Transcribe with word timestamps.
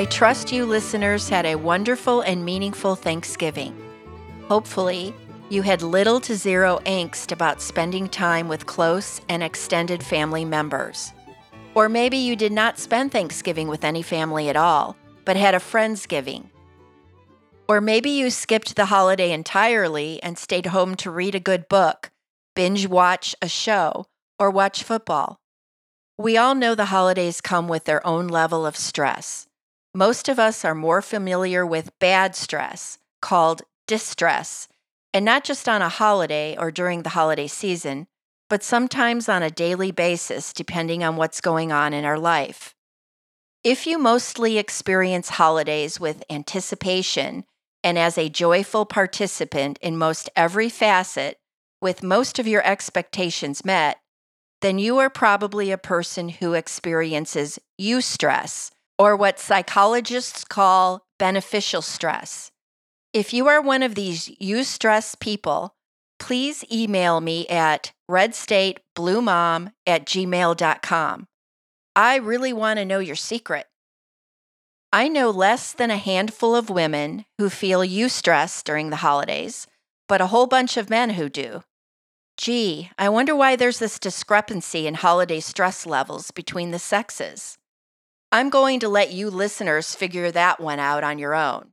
I 0.00 0.06
trust 0.06 0.50
you 0.50 0.64
listeners 0.64 1.28
had 1.28 1.44
a 1.44 1.56
wonderful 1.56 2.22
and 2.22 2.42
meaningful 2.42 2.94
Thanksgiving. 2.94 3.78
Hopefully, 4.48 5.14
you 5.50 5.60
had 5.60 5.82
little 5.82 6.20
to 6.20 6.36
zero 6.36 6.78
angst 6.86 7.32
about 7.32 7.60
spending 7.60 8.08
time 8.08 8.48
with 8.48 8.64
close 8.64 9.20
and 9.28 9.42
extended 9.42 10.02
family 10.02 10.46
members. 10.46 11.12
Or 11.74 11.90
maybe 11.90 12.16
you 12.16 12.34
did 12.34 12.50
not 12.50 12.78
spend 12.78 13.12
Thanksgiving 13.12 13.68
with 13.68 13.84
any 13.84 14.00
family 14.00 14.48
at 14.48 14.56
all, 14.56 14.96
but 15.26 15.36
had 15.36 15.54
a 15.54 15.58
Friendsgiving. 15.58 16.46
Or 17.68 17.82
maybe 17.82 18.08
you 18.08 18.30
skipped 18.30 18.76
the 18.76 18.86
holiday 18.86 19.32
entirely 19.32 20.18
and 20.22 20.38
stayed 20.38 20.64
home 20.64 20.94
to 20.94 21.10
read 21.10 21.34
a 21.34 21.40
good 21.40 21.68
book, 21.68 22.10
binge 22.56 22.86
watch 22.86 23.36
a 23.42 23.48
show, 23.50 24.06
or 24.38 24.50
watch 24.50 24.82
football. 24.82 25.40
We 26.16 26.38
all 26.38 26.54
know 26.54 26.74
the 26.74 26.86
holidays 26.86 27.42
come 27.42 27.68
with 27.68 27.84
their 27.84 28.06
own 28.06 28.28
level 28.28 28.64
of 28.64 28.78
stress. 28.78 29.46
Most 29.94 30.28
of 30.28 30.38
us 30.38 30.64
are 30.64 30.74
more 30.74 31.02
familiar 31.02 31.66
with 31.66 31.98
bad 31.98 32.36
stress, 32.36 32.98
called 33.20 33.62
distress, 33.88 34.68
and 35.12 35.24
not 35.24 35.42
just 35.42 35.68
on 35.68 35.82
a 35.82 35.88
holiday 35.88 36.56
or 36.56 36.70
during 36.70 37.02
the 37.02 37.10
holiday 37.10 37.48
season, 37.48 38.06
but 38.48 38.62
sometimes 38.62 39.28
on 39.28 39.42
a 39.42 39.50
daily 39.50 39.90
basis, 39.90 40.52
depending 40.52 41.02
on 41.02 41.16
what's 41.16 41.40
going 41.40 41.72
on 41.72 41.92
in 41.92 42.04
our 42.04 42.18
life. 42.18 42.72
If 43.64 43.84
you 43.84 43.98
mostly 43.98 44.58
experience 44.58 45.30
holidays 45.30 45.98
with 45.98 46.22
anticipation 46.30 47.44
and 47.82 47.98
as 47.98 48.16
a 48.16 48.28
joyful 48.28 48.86
participant 48.86 49.76
in 49.82 49.96
most 49.96 50.30
every 50.36 50.68
facet, 50.68 51.38
with 51.82 52.02
most 52.02 52.38
of 52.38 52.46
your 52.46 52.64
expectations 52.64 53.64
met, 53.64 53.98
then 54.60 54.78
you 54.78 54.98
are 54.98 55.10
probably 55.10 55.72
a 55.72 55.78
person 55.78 56.28
who 56.28 56.54
experiences 56.54 57.58
eustress, 57.80 58.70
or 59.00 59.16
what 59.16 59.40
psychologists 59.40 60.44
call 60.44 61.06
beneficial 61.18 61.80
stress. 61.80 62.50
If 63.14 63.32
you 63.32 63.48
are 63.48 63.62
one 63.62 63.82
of 63.82 63.94
these 63.94 64.28
eustress 64.42 65.18
people, 65.18 65.74
please 66.18 66.62
email 66.70 67.22
me 67.22 67.48
at 67.48 67.92
redstatebluemom 68.10 69.72
at 69.86 70.04
gmail.com. 70.04 71.26
I 71.96 72.16
really 72.16 72.52
want 72.52 72.78
to 72.78 72.84
know 72.84 72.98
your 72.98 73.16
secret. 73.16 73.68
I 74.92 75.08
know 75.08 75.30
less 75.30 75.72
than 75.72 75.90
a 75.90 75.96
handful 75.96 76.54
of 76.54 76.68
women 76.68 77.24
who 77.38 77.48
feel 77.48 77.80
eustress 77.80 78.62
during 78.62 78.90
the 78.90 78.96
holidays, 78.96 79.66
but 80.08 80.20
a 80.20 80.26
whole 80.26 80.46
bunch 80.46 80.76
of 80.76 80.90
men 80.90 81.10
who 81.10 81.30
do. 81.30 81.62
Gee, 82.36 82.90
I 82.98 83.08
wonder 83.08 83.34
why 83.34 83.56
there's 83.56 83.78
this 83.78 83.98
discrepancy 83.98 84.86
in 84.86 84.96
holiday 84.96 85.40
stress 85.40 85.86
levels 85.86 86.30
between 86.32 86.70
the 86.70 86.78
sexes. 86.78 87.56
I'm 88.32 88.48
going 88.48 88.78
to 88.80 88.88
let 88.88 89.10
you 89.10 89.28
listeners 89.28 89.96
figure 89.96 90.30
that 90.30 90.60
one 90.60 90.78
out 90.78 91.02
on 91.02 91.18
your 91.18 91.34
own. 91.34 91.72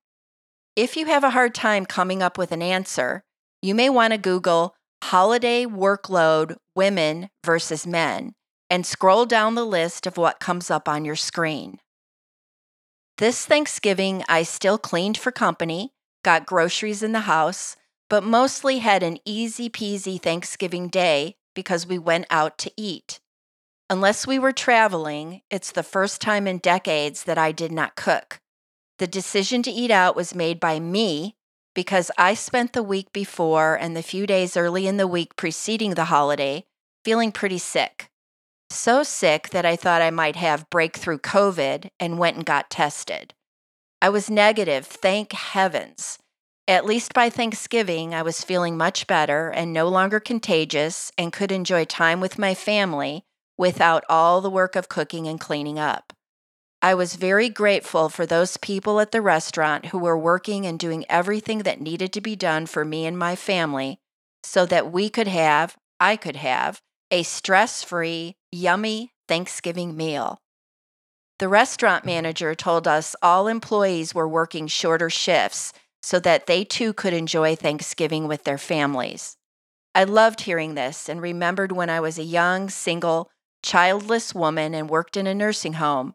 If 0.75 0.97
you 0.97 1.05
have 1.05 1.23
a 1.23 1.30
hard 1.30 1.53
time 1.53 1.86
coming 1.86 2.23
up 2.23 2.36
with 2.36 2.52
an 2.52 2.64
answer, 2.64 3.23
you 3.61 3.75
may 3.75 3.89
want 3.91 4.14
to 4.14 4.17
Google 4.17 4.75
holiday 5.03 5.66
workload 5.66 6.55
women 6.75 7.30
versus 7.45 7.86
men 7.86 8.33
and 8.72 8.88
scroll 8.88 9.27
down 9.27 9.53
the 9.53 9.66
list 9.66 10.08
of 10.08 10.17
what 10.17 10.39
comes 10.39 10.72
up 10.72 10.89
on 10.89 11.05
your 11.05 11.16
screen. 11.16 11.80
This 13.19 13.45
Thanksgiving, 13.45 14.23
I 14.27 14.42
still 14.42 14.80
cleaned 14.80 15.17
for 15.17 15.31
company, 15.31 15.94
got 16.23 16.47
groceries 16.47 17.03
in 17.03 17.11
the 17.11 17.21
house, 17.21 17.75
but 18.09 18.23
mostly 18.23 18.80
had 18.80 19.03
an 19.03 19.19
easy 19.25 19.69
peasy 19.69 20.19
Thanksgiving 20.19 20.88
day 20.88 21.36
because 21.53 21.86
we 21.86 21.99
went 21.99 22.25
out 22.31 22.58
to 22.59 22.71
eat. 22.75 23.19
Unless 23.89 24.27
we 24.27 24.38
were 24.38 24.52
traveling, 24.52 25.41
it's 25.49 25.71
the 25.71 25.83
first 25.83 26.19
time 26.19 26.45
in 26.45 26.57
decades 26.57 27.23
that 27.23 27.38
I 27.38 27.53
did 27.53 27.71
not 27.71 27.95
cook. 27.95 28.39
The 28.99 29.08
decision 29.08 29.64
to 29.64 29.71
eat 29.71 29.92
out 29.92 30.15
was 30.15 30.36
made 30.36 30.59
by 30.59 30.80
me 30.80 31.36
because 31.73 32.11
I 32.17 32.33
spent 32.33 32.73
the 32.73 32.83
week 32.83 33.14
before 33.14 33.76
and 33.76 33.95
the 33.95 34.03
few 34.03 34.27
days 34.27 34.58
early 34.58 34.87
in 34.87 34.97
the 34.97 35.08
week 35.08 35.37
preceding 35.37 35.93
the 35.93 36.05
holiday 36.05 36.65
feeling 37.05 37.31
pretty 37.31 37.59
sick. 37.59 38.09
So 38.70 39.03
sick 39.03 39.52
that 39.52 39.65
I 39.65 39.77
thought 39.77 40.02
I 40.02 40.09
might 40.09 40.36
have 40.36 40.70
breakthrough 40.70 41.20
COVID 41.20 41.89
and 41.97 42.20
went 42.20 42.36
and 42.36 42.45
got 42.45 42.70
tested. 42.70 43.33
I 44.02 44.09
was 44.09 44.30
negative, 44.30 44.86
thank 44.86 45.31
heavens. 45.31 46.20
At 46.67 46.86
least 46.86 47.14
by 47.14 47.30
Thanksgiving, 47.30 48.14
I 48.14 48.23
was 48.23 48.43
feeling 48.43 48.76
much 48.76 49.08
better 49.08 49.49
and 49.49 49.71
no 49.71 49.87
longer 49.87 50.20
contagious 50.20 51.14
and 51.17 51.31
could 51.31 51.53
enjoy 51.53 51.86
time 51.86 52.20
with 52.20 52.37
my 52.37 52.53
family 52.53 53.23
without 53.58 54.04
all 54.08 54.42
the 54.42 54.50
work 54.50 54.76
of 54.76 54.90
cooking 54.90 55.28
and 55.28 55.40
cleaning 55.40 55.80
up. 55.80 56.14
I 56.82 56.94
was 56.94 57.16
very 57.16 57.50
grateful 57.50 58.08
for 58.08 58.26
those 58.26 58.58
people 58.58 59.00
at 59.00 59.12
the 59.12 59.22
restaurant 59.22 59.88
who 59.88 59.98
were 59.98 60.18
working 60.18 60.66
and 60.66 60.78
doing 60.78 61.06
everything 61.10 61.60
that 61.60 61.82
needed 61.82 62.14
to 62.14 62.22
be 62.22 62.36
done 62.36 62.68
for 62.68 62.86
me 62.86 63.06
and 63.06 63.18
my 63.18 63.36
family 63.36 64.00
so 64.44 64.66
that 64.68 64.92
we 64.92 65.10
could 65.10 65.28
have, 65.28 65.76
I 66.00 66.16
could 66.16 66.36
have, 66.36 66.82
a 67.10 67.23
stress 67.23 67.84
free, 67.84 68.36
yummy 68.52 69.14
Thanksgiving 69.28 69.98
meal. 69.98 70.39
The 71.39 71.48
restaurant 71.48 72.02
mm-hmm. 72.02 72.12
manager 72.16 72.56
told 72.56 72.88
us 72.88 73.16
all 73.22 73.48
employees 73.48 74.14
were 74.14 74.28
working 74.28 74.68
shorter 74.68 75.10
shifts 75.10 75.74
so 76.02 76.20
that 76.20 76.45
they 76.45 76.64
too 76.64 76.94
could 76.94 77.14
enjoy 77.14 77.56
Thanksgiving 77.56 78.28
with 78.28 78.44
their 78.44 78.58
families. 78.58 79.36
I 79.94 80.04
loved 80.04 80.42
hearing 80.42 80.76
this 80.76 81.10
and 81.10 81.22
remembered 81.22 81.72
when 81.72 81.89
I 81.89 82.00
was 82.00 82.20
a 82.20 82.24
young, 82.24 82.70
single, 82.70 83.32
childless 83.64 84.34
woman 84.36 84.73
and 84.73 84.90
worked 84.90 85.18
in 85.18 85.28
a 85.28 85.34
nursing 85.34 85.73
home 85.73 86.14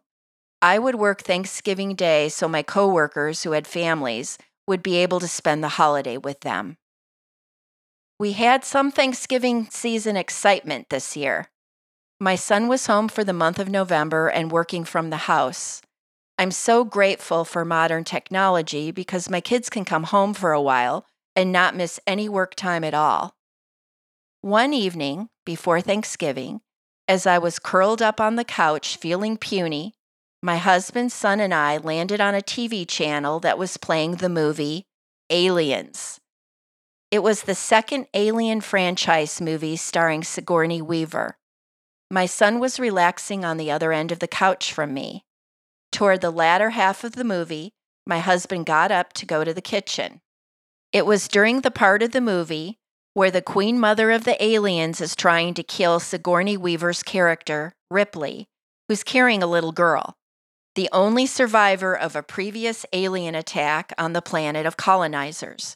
I 0.63 0.79
would 0.79 0.95
work 0.95 1.23
Thanksgiving 1.23 1.93
Day 1.93 2.29
so 2.29 2.47
my 2.47 2.63
coworkers 2.63 3.43
who 3.43 3.51
had 3.51 3.67
families 3.67 4.37
would 4.65 4.81
be 4.81 4.95
able 4.95 5.19
to 5.19 5.27
spend 5.27 5.61
the 5.61 5.75
holiday 5.75 6.15
with 6.15 6.39
them. 6.39 6.77
We 8.17 8.31
had 8.31 8.63
some 8.63 8.89
Thanksgiving 8.89 9.67
season 9.69 10.15
excitement 10.15 10.87
this 10.89 11.17
year. 11.17 11.49
My 12.17 12.35
son 12.35 12.69
was 12.69 12.87
home 12.87 13.09
for 13.09 13.25
the 13.25 13.33
month 13.33 13.59
of 13.59 13.67
November 13.67 14.29
and 14.29 14.53
working 14.53 14.85
from 14.85 15.09
the 15.09 15.27
house. 15.27 15.81
I'm 16.39 16.51
so 16.51 16.85
grateful 16.85 17.43
for 17.43 17.65
modern 17.65 18.05
technology 18.05 18.89
because 18.89 19.29
my 19.29 19.41
kids 19.41 19.69
can 19.69 19.83
come 19.83 20.03
home 20.03 20.33
for 20.33 20.53
a 20.53 20.61
while 20.61 21.05
and 21.35 21.51
not 21.51 21.75
miss 21.75 21.99
any 22.07 22.29
work 22.29 22.55
time 22.55 22.85
at 22.85 22.93
all. 22.93 23.35
One 24.39 24.73
evening 24.73 25.27
before 25.45 25.81
Thanksgiving, 25.81 26.61
as 27.07 27.27
I 27.27 27.37
was 27.37 27.59
curled 27.59 28.01
up 28.01 28.21
on 28.21 28.35
the 28.35 28.45
couch 28.45 28.97
feeling 28.97 29.37
puny, 29.37 29.93
my 30.41 30.57
husband, 30.57 31.11
son, 31.11 31.39
and 31.39 31.53
I 31.53 31.77
landed 31.77 32.19
on 32.19 32.35
a 32.35 32.41
TV 32.41 32.87
channel 32.87 33.39
that 33.41 33.57
was 33.57 33.77
playing 33.77 34.15
the 34.15 34.29
movie 34.29 34.85
Aliens. 35.29 36.19
It 37.11 37.23
was 37.23 37.43
the 37.43 37.55
second 37.55 38.07
Alien 38.13 38.61
franchise 38.61 39.39
movie 39.39 39.75
starring 39.75 40.23
Sigourney 40.23 40.81
Weaver. 40.81 41.37
My 42.09 42.25
son 42.25 42.59
was 42.59 42.79
relaxing 42.79 43.45
on 43.45 43.57
the 43.57 43.71
other 43.71 43.93
end 43.93 44.11
of 44.11 44.19
the 44.19 44.27
couch 44.27 44.73
from 44.73 44.93
me. 44.93 45.23
Toward 45.91 46.21
the 46.21 46.31
latter 46.31 46.71
half 46.71 47.03
of 47.03 47.13
the 47.13 47.23
movie, 47.23 47.71
my 48.05 48.19
husband 48.19 48.65
got 48.65 48.91
up 48.91 49.13
to 49.13 49.25
go 49.25 49.43
to 49.43 49.53
the 49.53 49.61
kitchen. 49.61 50.21
It 50.91 51.05
was 51.05 51.27
during 51.27 51.61
the 51.61 51.71
part 51.71 52.03
of 52.03 52.11
the 52.11 52.21
movie 52.21 52.79
where 53.13 53.31
the 53.31 53.41
Queen 53.41 53.79
Mother 53.79 54.11
of 54.11 54.23
the 54.23 54.43
aliens 54.43 55.01
is 55.01 55.15
trying 55.15 55.53
to 55.53 55.63
kill 55.63 55.99
Sigourney 55.99 56.57
Weaver's 56.57 57.03
character, 57.03 57.73
Ripley, 57.91 58.47
who's 58.87 59.03
carrying 59.03 59.43
a 59.43 59.47
little 59.47 59.71
girl 59.71 60.15
the 60.75 60.89
only 60.91 61.25
survivor 61.25 61.95
of 61.95 62.15
a 62.15 62.23
previous 62.23 62.85
alien 62.93 63.35
attack 63.35 63.93
on 63.97 64.13
the 64.13 64.21
planet 64.21 64.65
of 64.65 64.77
colonizers. 64.77 65.75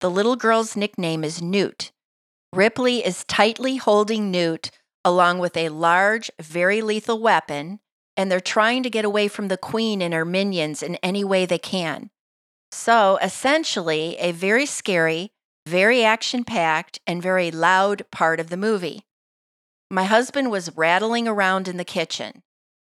The 0.00 0.10
little 0.10 0.36
girl's 0.36 0.74
nickname 0.74 1.22
is 1.22 1.40
Newt. 1.40 1.92
Ripley 2.52 3.04
is 3.04 3.24
tightly 3.24 3.76
holding 3.76 4.30
Newt 4.30 4.70
along 5.04 5.38
with 5.38 5.56
a 5.56 5.68
large, 5.68 6.30
very 6.40 6.82
lethal 6.82 7.20
weapon, 7.20 7.80
and 8.16 8.30
they're 8.30 8.40
trying 8.40 8.82
to 8.82 8.90
get 8.90 9.04
away 9.04 9.26
from 9.26 9.48
the 9.48 9.56
queen 9.56 10.02
and 10.02 10.14
her 10.14 10.24
minions 10.24 10.82
in 10.82 10.96
any 10.96 11.24
way 11.24 11.46
they 11.46 11.58
can. 11.58 12.10
So, 12.70 13.18
essentially, 13.22 14.16
a 14.18 14.32
very 14.32 14.66
scary, 14.66 15.32
very 15.66 16.04
action 16.04 16.44
packed, 16.44 16.98
and 17.06 17.22
very 17.22 17.50
loud 17.50 18.02
part 18.10 18.40
of 18.40 18.50
the 18.50 18.56
movie. 18.56 19.04
My 19.90 20.04
husband 20.04 20.50
was 20.50 20.76
rattling 20.76 21.28
around 21.28 21.68
in 21.68 21.76
the 21.76 21.84
kitchen. 21.84 22.42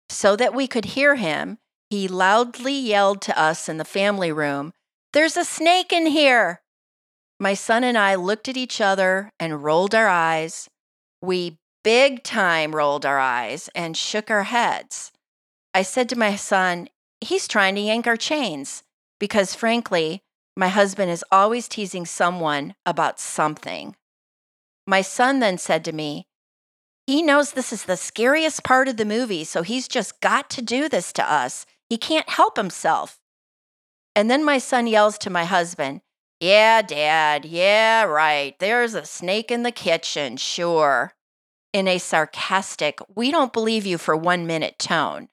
So 0.09 0.35
that 0.35 0.53
we 0.53 0.67
could 0.67 0.85
hear 0.85 1.15
him, 1.15 1.57
he 1.89 2.07
loudly 2.07 2.77
yelled 2.77 3.21
to 3.23 3.39
us 3.39 3.67
in 3.69 3.77
the 3.77 3.85
family 3.85 4.31
room, 4.31 4.73
There's 5.13 5.37
a 5.37 5.45
snake 5.45 5.91
in 5.91 6.07
here! 6.07 6.61
My 7.39 7.53
son 7.53 7.83
and 7.83 7.97
I 7.97 8.15
looked 8.15 8.47
at 8.47 8.57
each 8.57 8.79
other 8.79 9.31
and 9.39 9.63
rolled 9.63 9.93
our 9.93 10.07
eyes. 10.07 10.69
We 11.21 11.57
big 11.83 12.23
time 12.23 12.75
rolled 12.75 13.05
our 13.05 13.19
eyes 13.19 13.69
and 13.75 13.97
shook 13.97 14.31
our 14.31 14.43
heads. 14.43 15.11
I 15.73 15.81
said 15.81 16.07
to 16.09 16.17
my 16.17 16.35
son, 16.35 16.89
He's 17.21 17.47
trying 17.47 17.75
to 17.75 17.81
yank 17.81 18.07
our 18.07 18.17
chains 18.17 18.83
because, 19.19 19.55
frankly, 19.55 20.21
my 20.55 20.69
husband 20.69 21.11
is 21.11 21.23
always 21.31 21.67
teasing 21.67 22.05
someone 22.05 22.75
about 22.85 23.19
something. 23.19 23.95
My 24.87 25.01
son 25.01 25.39
then 25.39 25.57
said 25.57 25.83
to 25.85 25.91
me, 25.91 26.27
he 27.07 27.21
knows 27.21 27.51
this 27.51 27.71
is 27.71 27.85
the 27.85 27.97
scariest 27.97 28.63
part 28.63 28.87
of 28.87 28.97
the 28.97 29.05
movie, 29.05 29.43
so 29.43 29.61
he's 29.61 29.87
just 29.87 30.21
got 30.21 30.49
to 30.51 30.61
do 30.61 30.89
this 30.89 31.13
to 31.13 31.31
us. 31.31 31.65
He 31.87 31.97
can't 31.97 32.29
help 32.29 32.57
himself. 32.57 33.19
And 34.15 34.29
then 34.31 34.43
my 34.43 34.57
son 34.57 34.87
yells 34.87 35.17
to 35.19 35.29
my 35.29 35.45
husband, 35.45 36.01
Yeah, 36.39 36.81
Dad, 36.81 37.45
yeah, 37.45 38.03
right. 38.03 38.57
There's 38.59 38.95
a 38.95 39.05
snake 39.05 39.51
in 39.51 39.63
the 39.63 39.71
kitchen, 39.71 40.37
sure. 40.37 41.13
In 41.73 41.87
a 41.87 41.99
sarcastic, 41.99 42.99
we 43.13 43.29
don't 43.29 43.53
believe 43.53 43.85
you 43.85 43.97
for 43.97 44.15
one 44.15 44.47
minute 44.47 44.79
tone. 44.79 45.27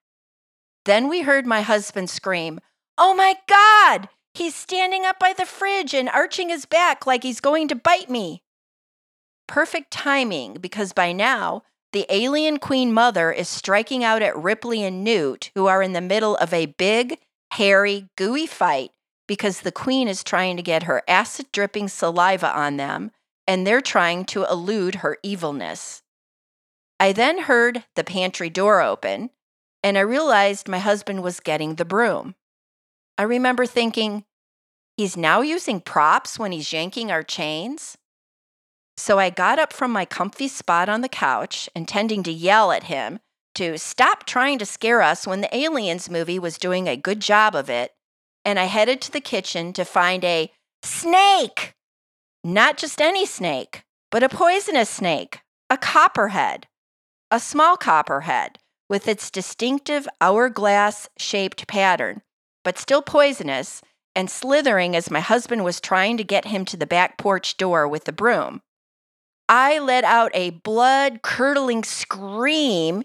Then 0.84 1.08
we 1.08 1.22
heard 1.22 1.46
my 1.46 1.62
husband 1.62 2.10
scream, 2.10 2.60
Oh 2.98 3.14
my 3.14 3.36
God! 3.48 4.08
He's 4.34 4.54
standing 4.54 5.04
up 5.04 5.18
by 5.18 5.34
the 5.36 5.44
fridge 5.44 5.92
and 5.92 6.08
arching 6.08 6.48
his 6.48 6.64
back 6.64 7.06
like 7.06 7.22
he's 7.22 7.40
going 7.40 7.68
to 7.68 7.74
bite 7.74 8.08
me. 8.08 8.42
Perfect 9.46 9.90
timing 9.90 10.54
because 10.54 10.92
by 10.92 11.12
now, 11.12 11.62
the 11.92 12.06
alien 12.08 12.58
queen 12.58 12.92
mother 12.92 13.30
is 13.30 13.48
striking 13.48 14.02
out 14.02 14.22
at 14.22 14.36
Ripley 14.36 14.82
and 14.82 15.04
Newt, 15.04 15.50
who 15.54 15.66
are 15.66 15.82
in 15.82 15.92
the 15.92 16.00
middle 16.00 16.36
of 16.36 16.54
a 16.54 16.66
big, 16.66 17.18
hairy, 17.52 18.08
gooey 18.16 18.46
fight 18.46 18.92
because 19.28 19.60
the 19.60 19.72
queen 19.72 20.08
is 20.08 20.24
trying 20.24 20.56
to 20.56 20.62
get 20.62 20.84
her 20.84 21.02
acid 21.06 21.46
dripping 21.52 21.88
saliva 21.88 22.50
on 22.56 22.78
them 22.78 23.10
and 23.46 23.66
they're 23.66 23.82
trying 23.82 24.24
to 24.24 24.44
elude 24.44 24.96
her 24.96 25.18
evilness. 25.22 26.02
I 26.98 27.12
then 27.12 27.42
heard 27.42 27.84
the 27.94 28.04
pantry 28.04 28.48
door 28.48 28.80
open 28.80 29.30
and 29.82 29.98
I 29.98 30.02
realized 30.02 30.68
my 30.68 30.78
husband 30.78 31.22
was 31.22 31.40
getting 31.40 31.74
the 31.74 31.84
broom. 31.84 32.34
I 33.18 33.24
remember 33.24 33.66
thinking, 33.66 34.24
he's 34.96 35.16
now 35.16 35.40
using 35.40 35.80
props 35.80 36.38
when 36.38 36.52
he's 36.52 36.72
yanking 36.72 37.10
our 37.10 37.22
chains? 37.22 37.96
So 38.96 39.18
I 39.18 39.30
got 39.30 39.58
up 39.58 39.72
from 39.72 39.90
my 39.90 40.04
comfy 40.04 40.48
spot 40.48 40.88
on 40.88 41.00
the 41.00 41.08
couch, 41.08 41.68
intending 41.74 42.22
to 42.24 42.32
yell 42.32 42.72
at 42.72 42.84
him 42.84 43.20
to 43.54 43.76
stop 43.76 44.24
trying 44.24 44.58
to 44.58 44.66
scare 44.66 45.02
us 45.02 45.26
when 45.26 45.40
the 45.40 45.54
Aliens 45.56 46.08
movie 46.08 46.38
was 46.38 46.58
doing 46.58 46.88
a 46.88 46.96
good 46.96 47.20
job 47.20 47.54
of 47.54 47.68
it, 47.68 47.92
and 48.44 48.58
I 48.58 48.64
headed 48.64 49.00
to 49.02 49.12
the 49.12 49.20
kitchen 49.20 49.72
to 49.74 49.84
find 49.84 50.24
a 50.24 50.50
snake! 50.82 51.74
Not 52.44 52.76
just 52.76 53.00
any 53.00 53.26
snake, 53.26 53.84
but 54.10 54.22
a 54.22 54.28
poisonous 54.28 54.90
snake, 54.90 55.40
a 55.70 55.76
copperhead, 55.76 56.66
a 57.30 57.38
small 57.38 57.76
copperhead 57.76 58.58
with 58.88 59.06
its 59.06 59.30
distinctive 59.30 60.08
hourglass 60.20 61.08
shaped 61.16 61.66
pattern, 61.66 62.22
but 62.64 62.78
still 62.78 63.02
poisonous 63.02 63.82
and 64.14 64.30
slithering 64.30 64.94
as 64.94 65.10
my 65.10 65.20
husband 65.20 65.64
was 65.64 65.80
trying 65.80 66.16
to 66.16 66.24
get 66.24 66.46
him 66.46 66.64
to 66.66 66.76
the 66.76 66.86
back 66.86 67.18
porch 67.18 67.56
door 67.56 67.88
with 67.88 68.04
the 68.04 68.12
broom. 68.12 68.62
I 69.48 69.78
let 69.78 70.04
out 70.04 70.30
a 70.34 70.50
blood 70.50 71.22
curdling 71.22 71.84
scream, 71.84 73.02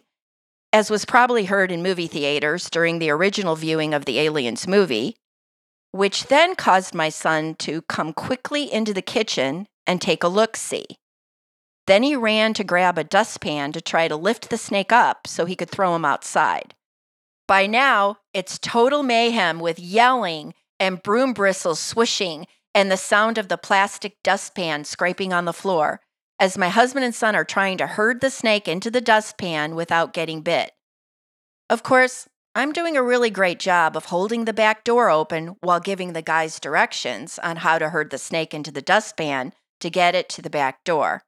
as 0.72 0.90
was 0.90 1.06
probably 1.06 1.46
heard 1.46 1.72
in 1.72 1.82
movie 1.82 2.08
theaters 2.08 2.70
during 2.70 3.00
the 3.00 3.10
original 3.10 3.56
viewing 3.56 3.94
of 3.94 4.06
the 4.06 4.20
Aliens 4.20 4.68
movie, 4.68 5.18
which 5.92 6.28
then 6.28 6.56
caused 6.56 6.94
my 6.94 7.10
son 7.10 7.56
to 7.56 7.82
come 7.84 8.14
quickly 8.14 8.72
into 8.72 8.94
the 8.94 9.02
kitchen 9.02 9.68
and 9.86 10.02
take 10.02 10.24
a 10.24 10.28
look 10.28 10.56
see. 10.56 10.86
Then 11.88 12.04
he 12.04 12.16
ran 12.16 12.54
to 12.56 12.66
grab 12.66 12.98
a 12.98 13.04
dustpan 13.04 13.72
to 13.72 13.82
try 13.82 14.10
to 14.10 14.16
lift 14.16 14.50
the 14.50 14.58
snake 14.58 14.92
up 14.92 15.26
so 15.26 15.46
he 15.46 15.56
could 15.56 15.70
throw 15.70 15.96
him 15.96 16.04
outside. 16.04 16.76
By 17.48 17.66
now, 17.66 18.18
it's 18.34 18.60
total 18.60 19.04
mayhem 19.04 19.60
with 19.60 19.80
yelling 19.80 20.54
and 20.80 21.02
broom 21.02 21.34
bristles 21.34 21.80
swishing 21.80 22.46
and 22.76 22.92
the 22.92 22.98
sound 22.98 23.38
of 23.38 23.48
the 23.48 23.58
plastic 23.58 24.18
dustpan 24.22 24.84
scraping 24.84 25.32
on 25.32 25.46
the 25.46 25.54
floor 25.54 26.02
as 26.40 26.58
my 26.58 26.70
husband 26.70 27.06
and 27.06 27.16
son 27.16 27.36
are 27.36 27.46
trying 27.46 27.78
to 27.78 27.88
herd 27.88 28.22
the 28.22 28.30
snake 28.30 28.68
into 28.68 28.92
the 28.92 29.02
dustpan 29.02 29.76
without 29.76 30.14
getting 30.14 30.42
bit. 30.42 30.72
Of 31.70 31.84
course, 31.84 32.28
I'm 32.54 32.74
doing 32.74 32.98
a 32.98 33.04
really 33.04 33.30
great 33.30 33.60
job 33.60 33.96
of 33.96 34.06
holding 34.06 34.46
the 34.46 34.54
back 34.54 34.84
door 34.84 35.10
open 35.10 35.56
while 35.62 35.80
giving 35.80 36.14
the 36.14 36.22
guys 36.22 36.60
directions 36.60 37.40
on 37.40 37.58
how 37.58 37.80
to 37.80 37.90
herd 37.90 38.12
the 38.12 38.18
snake 38.18 38.54
into 38.54 38.72
the 38.72 38.82
dustpan 38.82 39.54
to 39.80 39.90
get 39.90 40.16
it 40.16 40.28
to 40.30 40.42
the 40.42 40.50
back 40.50 40.84
door. 40.84 41.24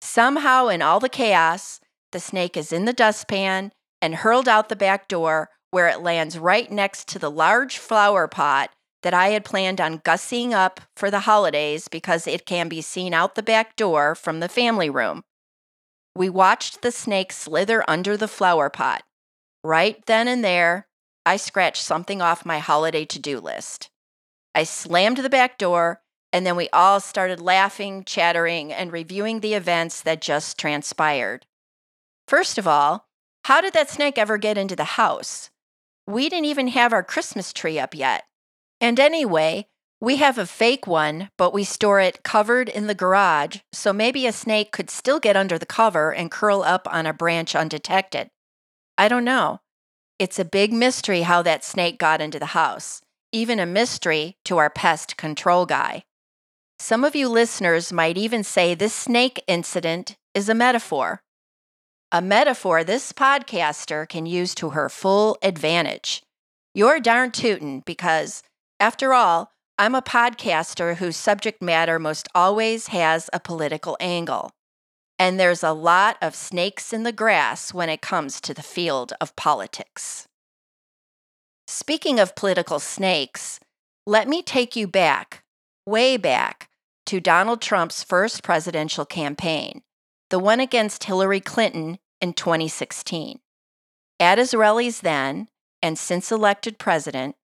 Somehow, 0.00 0.68
in 0.68 0.80
all 0.82 1.00
the 1.00 1.08
chaos, 1.08 1.80
the 2.12 2.20
snake 2.20 2.56
is 2.56 2.72
in 2.72 2.84
the 2.84 2.92
dustpan 2.92 3.72
and 4.04 4.16
hurled 4.16 4.46
out 4.46 4.68
the 4.68 4.76
back 4.76 5.08
door 5.08 5.48
where 5.70 5.88
it 5.88 6.02
lands 6.02 6.38
right 6.38 6.70
next 6.70 7.08
to 7.08 7.18
the 7.18 7.30
large 7.30 7.78
flower 7.78 8.28
pot 8.28 8.68
that 9.02 9.14
I 9.14 9.28
had 9.28 9.46
planned 9.46 9.80
on 9.80 10.00
gussying 10.00 10.52
up 10.52 10.78
for 10.94 11.10
the 11.10 11.20
holidays 11.20 11.88
because 11.88 12.26
it 12.26 12.44
can 12.44 12.68
be 12.68 12.82
seen 12.82 13.14
out 13.14 13.34
the 13.34 13.42
back 13.42 13.76
door 13.76 14.14
from 14.14 14.40
the 14.40 14.48
family 14.48 14.90
room. 14.90 15.24
We 16.14 16.28
watched 16.28 16.82
the 16.82 16.92
snake 16.92 17.32
slither 17.32 17.82
under 17.88 18.14
the 18.14 18.28
flower 18.28 18.68
pot. 18.68 19.04
Right 19.62 20.04
then 20.04 20.28
and 20.28 20.44
there, 20.44 20.86
I 21.24 21.38
scratched 21.38 21.82
something 21.82 22.20
off 22.20 22.44
my 22.44 22.58
holiday 22.58 23.06
to 23.06 23.18
do 23.18 23.40
list. 23.40 23.88
I 24.54 24.64
slammed 24.64 25.16
the 25.16 25.30
back 25.30 25.56
door 25.56 26.02
and 26.30 26.44
then 26.44 26.56
we 26.56 26.68
all 26.74 27.00
started 27.00 27.40
laughing, 27.40 28.04
chattering, 28.04 28.70
and 28.70 28.92
reviewing 28.92 29.40
the 29.40 29.54
events 29.54 30.02
that 30.02 30.20
just 30.20 30.58
transpired. 30.58 31.46
First 32.28 32.58
of 32.58 32.68
all, 32.68 33.03
how 33.44 33.60
did 33.60 33.74
that 33.74 33.90
snake 33.90 34.16
ever 34.16 34.38
get 34.38 34.56
into 34.56 34.74
the 34.74 34.84
house? 34.84 35.50
We 36.06 36.28
didn't 36.28 36.46
even 36.46 36.68
have 36.68 36.92
our 36.92 37.02
Christmas 37.02 37.52
tree 37.52 37.78
up 37.78 37.94
yet. 37.94 38.24
And 38.80 38.98
anyway, 38.98 39.66
we 40.00 40.16
have 40.16 40.38
a 40.38 40.46
fake 40.46 40.86
one, 40.86 41.30
but 41.36 41.52
we 41.52 41.64
store 41.64 42.00
it 42.00 42.22
covered 42.22 42.68
in 42.68 42.86
the 42.86 42.94
garage, 42.94 43.58
so 43.72 43.92
maybe 43.92 44.26
a 44.26 44.32
snake 44.32 44.72
could 44.72 44.90
still 44.90 45.20
get 45.20 45.36
under 45.36 45.58
the 45.58 45.66
cover 45.66 46.12
and 46.12 46.30
curl 46.30 46.62
up 46.62 46.88
on 46.90 47.06
a 47.06 47.12
branch 47.12 47.54
undetected. 47.54 48.30
I 48.96 49.08
don't 49.08 49.24
know. 49.24 49.60
It's 50.18 50.38
a 50.38 50.44
big 50.44 50.72
mystery 50.72 51.22
how 51.22 51.42
that 51.42 51.64
snake 51.64 51.98
got 51.98 52.20
into 52.20 52.38
the 52.38 52.46
house, 52.46 53.02
even 53.32 53.58
a 53.58 53.66
mystery 53.66 54.36
to 54.44 54.58
our 54.58 54.70
pest 54.70 55.16
control 55.16 55.66
guy. 55.66 56.04
Some 56.78 57.04
of 57.04 57.14
you 57.14 57.28
listeners 57.28 57.92
might 57.92 58.16
even 58.16 58.42
say 58.42 58.74
this 58.74 58.94
snake 58.94 59.42
incident 59.46 60.16
is 60.34 60.48
a 60.48 60.54
metaphor. 60.54 61.23
A 62.12 62.22
metaphor 62.22 62.84
this 62.84 63.12
podcaster 63.12 64.08
can 64.08 64.26
use 64.26 64.54
to 64.56 64.70
her 64.70 64.88
full 64.88 65.36
advantage. 65.42 66.22
You're 66.74 67.00
darn 67.00 67.30
tootin' 67.30 67.80
because, 67.80 68.42
after 68.78 69.12
all, 69.12 69.52
I'm 69.78 69.94
a 69.94 70.02
podcaster 70.02 70.96
whose 70.96 71.16
subject 71.16 71.60
matter 71.60 71.98
most 71.98 72.28
always 72.34 72.88
has 72.88 73.28
a 73.32 73.40
political 73.40 73.96
angle. 73.98 74.52
And 75.18 75.38
there's 75.38 75.62
a 75.62 75.72
lot 75.72 76.16
of 76.22 76.34
snakes 76.34 76.92
in 76.92 77.02
the 77.02 77.12
grass 77.12 77.74
when 77.74 77.88
it 77.88 78.00
comes 78.00 78.40
to 78.42 78.54
the 78.54 78.62
field 78.62 79.12
of 79.20 79.34
politics. 79.36 80.28
Speaking 81.66 82.20
of 82.20 82.36
political 82.36 82.78
snakes, 82.78 83.58
let 84.06 84.28
me 84.28 84.42
take 84.42 84.76
you 84.76 84.86
back 84.86 85.42
way 85.86 86.16
back 86.16 86.68
to 87.06 87.20
Donald 87.20 87.60
Trump's 87.60 88.02
first 88.02 88.42
presidential 88.42 89.04
campaign, 89.04 89.82
the 90.30 90.38
one 90.38 90.60
against 90.60 91.04
Hillary 91.04 91.40
Clinton 91.40 91.98
in 92.20 92.32
2016. 92.32 93.40
At 94.20 94.38
his 94.38 94.54
rallies 94.54 95.00
then, 95.00 95.48
and 95.82 95.98
since 95.98 96.32
elected 96.32 96.78
president, 96.78 97.36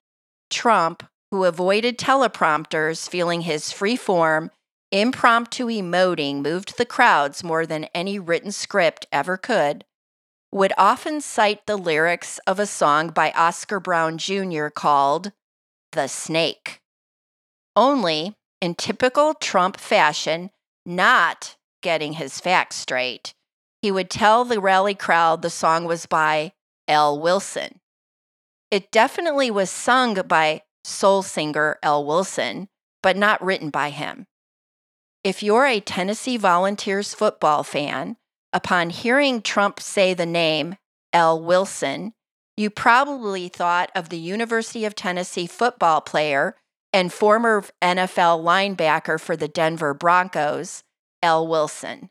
Trump, 0.48 1.04
who 1.30 1.44
avoided 1.44 1.98
teleprompters, 1.98 3.08
feeling 3.08 3.42
his 3.42 3.70
free 3.70 3.96
form, 3.96 4.50
impromptu 4.90 5.66
emoting 5.66 6.42
moved 6.42 6.76
the 6.76 6.86
crowds 6.86 7.44
more 7.44 7.66
than 7.66 7.84
any 7.94 8.18
written 8.18 8.50
script 8.50 9.06
ever 9.12 9.36
could, 9.36 9.84
would 10.52 10.72
often 10.76 11.20
cite 11.20 11.66
the 11.66 11.76
lyrics 11.76 12.38
of 12.46 12.58
a 12.58 12.66
song 12.66 13.10
by 13.10 13.30
Oscar 13.32 13.78
Brown 13.78 14.18
Jr. 14.18 14.66
called 14.68 15.32
The 15.92 16.08
Snake. 16.08 16.80
Only, 17.76 18.34
in 18.60 18.74
typical 18.74 19.34
Trump 19.34 19.78
fashion, 19.78 20.50
not 20.84 21.56
getting 21.80 22.14
his 22.14 22.40
facts 22.40 22.76
straight, 22.76 23.34
he 23.82 23.90
would 23.90 24.10
tell 24.10 24.44
the 24.44 24.60
rally 24.60 24.94
crowd 24.94 25.42
the 25.42 25.50
song 25.50 25.84
was 25.84 26.06
by 26.06 26.52
Al 26.86 27.18
Wilson. 27.18 27.80
It 28.70 28.90
definitely 28.90 29.50
was 29.50 29.70
sung 29.70 30.14
by 30.28 30.62
soul 30.84 31.22
singer 31.22 31.78
Al 31.82 32.04
Wilson, 32.04 32.68
but 33.02 33.16
not 33.16 33.42
written 33.42 33.70
by 33.70 33.90
him. 33.90 34.26
If 35.24 35.42
you're 35.42 35.66
a 35.66 35.80
Tennessee 35.80 36.36
Volunteers 36.36 37.14
football 37.14 37.62
fan, 37.62 38.16
upon 38.52 38.90
hearing 38.90 39.42
Trump 39.42 39.80
say 39.80 40.14
the 40.14 40.26
name 40.26 40.76
Al 41.12 41.42
Wilson, 41.42 42.14
you 42.56 42.70
probably 42.70 43.48
thought 43.48 43.90
of 43.94 44.08
the 44.08 44.18
University 44.18 44.84
of 44.84 44.94
Tennessee 44.94 45.46
football 45.46 46.00
player 46.00 46.56
and 46.92 47.12
former 47.12 47.64
NFL 47.82 48.42
linebacker 48.42 49.20
for 49.20 49.36
the 49.36 49.48
Denver 49.48 49.94
Broncos, 49.94 50.82
Al 51.22 51.46
Wilson. 51.46 52.10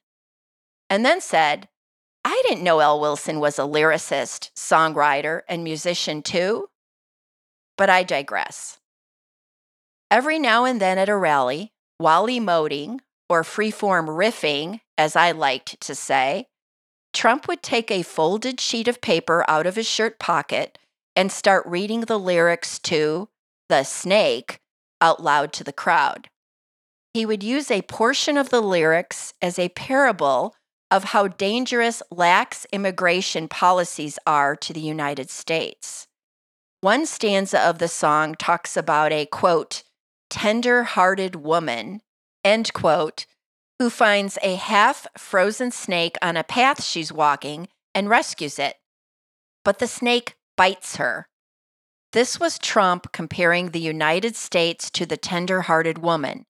And 0.90 1.06
then 1.06 1.22
said, 1.22 1.68
I 2.26 2.42
didn't 2.48 2.64
know 2.64 2.82
Al 2.82 3.00
Wilson 3.00 3.40
was 3.40 3.58
a 3.58 3.64
lyricist, 3.64 4.52
songwriter, 4.56 5.42
and 5.48 5.64
musician 5.64 6.22
too. 6.22 6.68
But 7.78 7.90
I 7.90 8.04
digress. 8.04 8.80
Every 10.12 10.40
now 10.40 10.66
and 10.66 10.82
then 10.82 10.98
at 10.98 11.10
a 11.10 11.16
rally, 11.16 11.72
while 11.98 12.28
emoting, 12.28 13.00
or 13.30 13.44
freeform 13.44 14.08
riffing, 14.08 14.82
as 14.98 15.16
I 15.16 15.32
liked 15.32 15.80
to 15.82 15.96
say, 15.96 16.48
Trump 17.14 17.48
would 17.48 17.64
take 17.64 17.92
a 17.92 18.04
folded 18.04 18.60
sheet 18.60 18.88
of 18.88 19.02
paper 19.02 19.46
out 19.48 19.66
of 19.66 19.76
his 19.76 19.88
shirt 19.88 20.20
pocket 20.20 20.78
and 21.16 21.32
start 21.32 21.66
reading 21.66 22.02
the 22.02 22.20
lyrics 22.20 22.80
to 22.80 23.30
The 23.70 23.84
Snake 23.84 24.60
out 25.02 25.24
loud 25.24 25.54
to 25.54 25.64
the 25.64 25.74
crowd. 25.74 26.30
He 27.14 27.26
would 27.26 27.44
use 27.44 27.72
a 27.72 27.82
portion 27.84 28.38
of 28.38 28.50
the 28.50 28.62
lyrics 28.62 29.34
as 29.42 29.58
a 29.58 29.70
parable 29.70 30.56
of 30.92 31.06
how 31.06 31.28
dangerous 31.28 32.02
lax 32.12 32.66
immigration 32.72 33.48
policies 33.48 34.20
are 34.26 34.56
to 34.56 34.74
the 34.74 34.80
United 34.80 35.30
States. 35.30 36.08
One 36.82 37.06
stanza 37.06 37.60
of 37.60 37.80
the 37.80 37.88
song 37.88 38.36
talks 38.36 38.78
about 38.78 39.12
a 39.12 39.26
quote, 39.26 39.84
tender 40.30 40.84
hearted 40.84 41.36
woman, 41.36 42.02
end 42.44 42.74
quote, 42.74 43.26
who 43.80 43.90
finds 43.90 44.38
a 44.42 44.56
half 44.56 45.08
frozen 45.18 45.72
snake 45.72 46.18
on 46.22 46.38
a 46.38 46.44
path 46.44 46.84
she's 46.84 47.12
walking 47.12 47.68
and 47.94 48.10
rescues 48.10 48.60
it. 48.60 48.76
But 49.66 49.80
the 49.80 49.88
snake 49.88 50.36
bites 50.56 50.98
her. 50.98 51.28
This 52.12 52.40
was 52.40 52.58
Trump 52.58 53.12
comparing 53.12 53.70
the 53.70 53.80
United 53.80 54.36
States 54.36 54.90
to 54.92 55.06
the 55.06 55.18
tender 55.18 55.62
hearted 55.62 56.00
woman, 56.00 56.46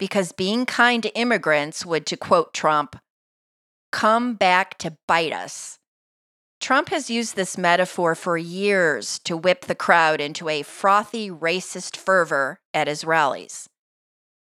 because 0.00 0.32
being 0.32 0.66
kind 0.66 1.04
to 1.04 1.16
immigrants 1.16 1.86
would, 1.86 2.06
to 2.06 2.16
quote 2.16 2.52
Trump, 2.52 2.96
come 3.92 4.34
back 4.34 4.76
to 4.78 4.96
bite 5.06 5.32
us. 5.32 5.78
Trump 6.60 6.88
has 6.88 7.08
used 7.08 7.36
this 7.36 7.56
metaphor 7.56 8.14
for 8.14 8.36
years 8.36 9.18
to 9.20 9.36
whip 9.36 9.66
the 9.66 9.74
crowd 9.74 10.20
into 10.20 10.48
a 10.48 10.62
frothy 10.62 11.30
racist 11.30 11.96
fervor 11.96 12.60
at 12.74 12.88
his 12.88 13.04
rallies. 13.04 13.68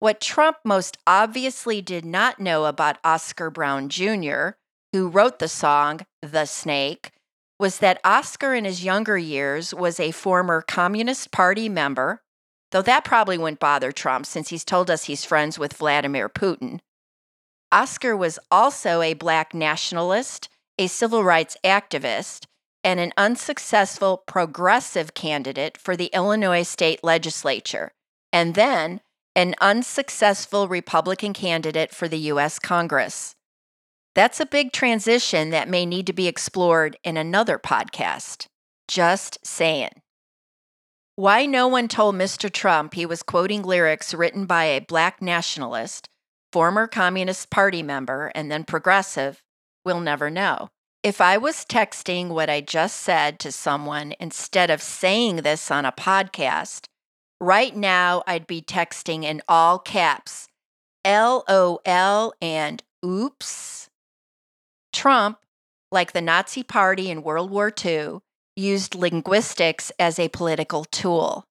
What 0.00 0.20
Trump 0.20 0.58
most 0.64 0.96
obviously 1.06 1.82
did 1.82 2.04
not 2.04 2.40
know 2.40 2.64
about 2.64 2.98
Oscar 3.04 3.50
Brown 3.50 3.88
Jr., 3.88 4.50
who 4.92 5.08
wrote 5.08 5.38
the 5.38 5.48
song 5.48 6.00
The 6.22 6.46
Snake, 6.46 7.10
was 7.58 7.78
that 7.78 8.00
Oscar 8.04 8.54
in 8.54 8.64
his 8.64 8.84
younger 8.84 9.18
years 9.18 9.74
was 9.74 9.98
a 9.98 10.12
former 10.12 10.62
Communist 10.62 11.32
Party 11.32 11.68
member, 11.68 12.22
though 12.70 12.82
that 12.82 13.04
probably 13.04 13.38
wouldn't 13.38 13.60
bother 13.60 13.92
Trump 13.92 14.26
since 14.26 14.48
he's 14.48 14.64
told 14.64 14.90
us 14.90 15.04
he's 15.04 15.24
friends 15.24 15.58
with 15.58 15.72
Vladimir 15.74 16.28
Putin. 16.28 16.80
Oscar 17.70 18.16
was 18.16 18.38
also 18.50 19.02
a 19.02 19.14
black 19.14 19.52
nationalist, 19.52 20.48
a 20.78 20.86
civil 20.86 21.22
rights 21.22 21.56
activist, 21.64 22.46
and 22.82 23.00
an 23.00 23.12
unsuccessful 23.16 24.22
progressive 24.26 25.12
candidate 25.14 25.76
for 25.76 25.96
the 25.96 26.10
Illinois 26.14 26.62
state 26.62 27.02
legislature, 27.02 27.92
and 28.32 28.54
then 28.54 29.00
an 29.34 29.54
unsuccessful 29.60 30.68
Republican 30.68 31.32
candidate 31.32 31.94
for 31.94 32.08
the 32.08 32.18
U.S. 32.18 32.58
Congress. 32.58 33.34
That's 34.14 34.40
a 34.40 34.46
big 34.46 34.72
transition 34.72 35.50
that 35.50 35.68
may 35.68 35.86
need 35.86 36.06
to 36.06 36.12
be 36.12 36.26
explored 36.26 36.96
in 37.04 37.16
another 37.16 37.58
podcast. 37.58 38.46
Just 38.88 39.38
saying. 39.46 40.02
Why 41.18 41.46
no 41.46 41.66
one 41.66 41.88
told 41.88 42.14
Mr. 42.14 42.48
Trump 42.48 42.94
he 42.94 43.04
was 43.04 43.24
quoting 43.24 43.64
lyrics 43.64 44.14
written 44.14 44.46
by 44.46 44.66
a 44.66 44.80
black 44.80 45.20
nationalist 45.20 46.08
former 46.52 46.86
Communist 46.86 47.50
Party 47.50 47.82
member, 47.82 48.30
and 48.36 48.52
then 48.52 48.62
progressive, 48.62 49.42
we'll 49.84 49.98
never 49.98 50.30
know. 50.30 50.68
If 51.02 51.20
I 51.20 51.36
was 51.36 51.64
texting 51.64 52.28
what 52.28 52.48
I 52.48 52.60
just 52.60 53.00
said 53.00 53.40
to 53.40 53.50
someone 53.50 54.14
instead 54.20 54.70
of 54.70 54.80
saying 54.80 55.38
this 55.38 55.72
on 55.72 55.84
a 55.84 55.90
podcast, 55.90 56.84
right 57.40 57.74
now 57.74 58.22
I'd 58.28 58.46
be 58.46 58.62
texting 58.62 59.24
in 59.24 59.42
all 59.48 59.80
caps 59.80 60.46
LOL 61.04 62.32
and 62.40 62.80
oops. 63.04 63.88
Trump, 64.92 65.38
like 65.90 66.12
the 66.12 66.22
Nazi 66.22 66.62
Party 66.62 67.10
in 67.10 67.24
World 67.24 67.50
War 67.50 67.72
II, 67.84 68.20
used 68.58 68.94
linguistics 68.94 69.92
as 69.98 70.18
a 70.18 70.28
political 70.28 70.84
tool. 70.84 71.44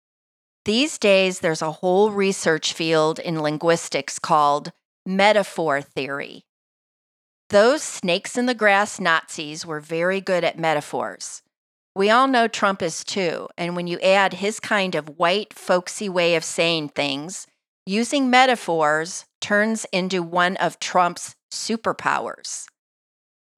These 0.66 0.98
days, 0.98 1.40
there's 1.40 1.62
a 1.62 1.72
whole 1.72 2.12
research 2.12 2.74
field 2.74 3.20
in 3.20 3.42
linguistics 3.42 4.20
called 4.20 4.74
metaphor 5.06 5.82
theory. 5.82 6.44
Those 7.50 7.82
snakes 7.82 8.38
in 8.38 8.46
the 8.46 8.54
grass 8.54 9.00
Nazis 9.00 9.66
were 9.66 9.80
very 9.80 10.20
good 10.20 10.44
at 10.44 10.60
metaphors. 10.60 11.42
We 11.96 12.10
all 12.10 12.28
know 12.28 12.50
Trump 12.50 12.82
is 12.82 13.06
too, 13.06 13.48
and 13.58 13.76
when 13.76 13.88
you 13.88 14.00
add 14.02 14.34
his 14.34 14.60
kind 14.60 14.94
of 14.94 15.18
white, 15.18 15.54
folksy 15.54 16.10
way 16.10 16.36
of 16.36 16.44
saying 16.44 16.90
things, 16.90 17.48
using 17.86 18.30
metaphors 18.30 19.26
turns 19.40 19.86
into 19.94 20.22
one 20.22 20.58
of 20.58 20.78
Trump's 20.80 21.36
superpowers. 21.50 22.66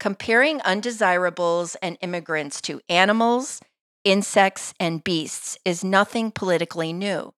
Comparing 0.00 0.60
undesirables 0.62 1.76
and 1.76 1.96
immigrants 2.00 2.60
to 2.62 2.80
animals, 2.88 3.60
insects, 4.02 4.74
and 4.80 5.04
beasts 5.04 5.58
is 5.64 5.84
nothing 5.84 6.32
politically 6.32 6.92
new. 6.92 7.32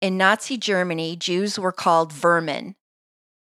In 0.00 0.16
Nazi 0.16 0.56
Germany, 0.56 1.16
Jews 1.16 1.58
were 1.58 1.72
called 1.72 2.12
vermin, 2.12 2.76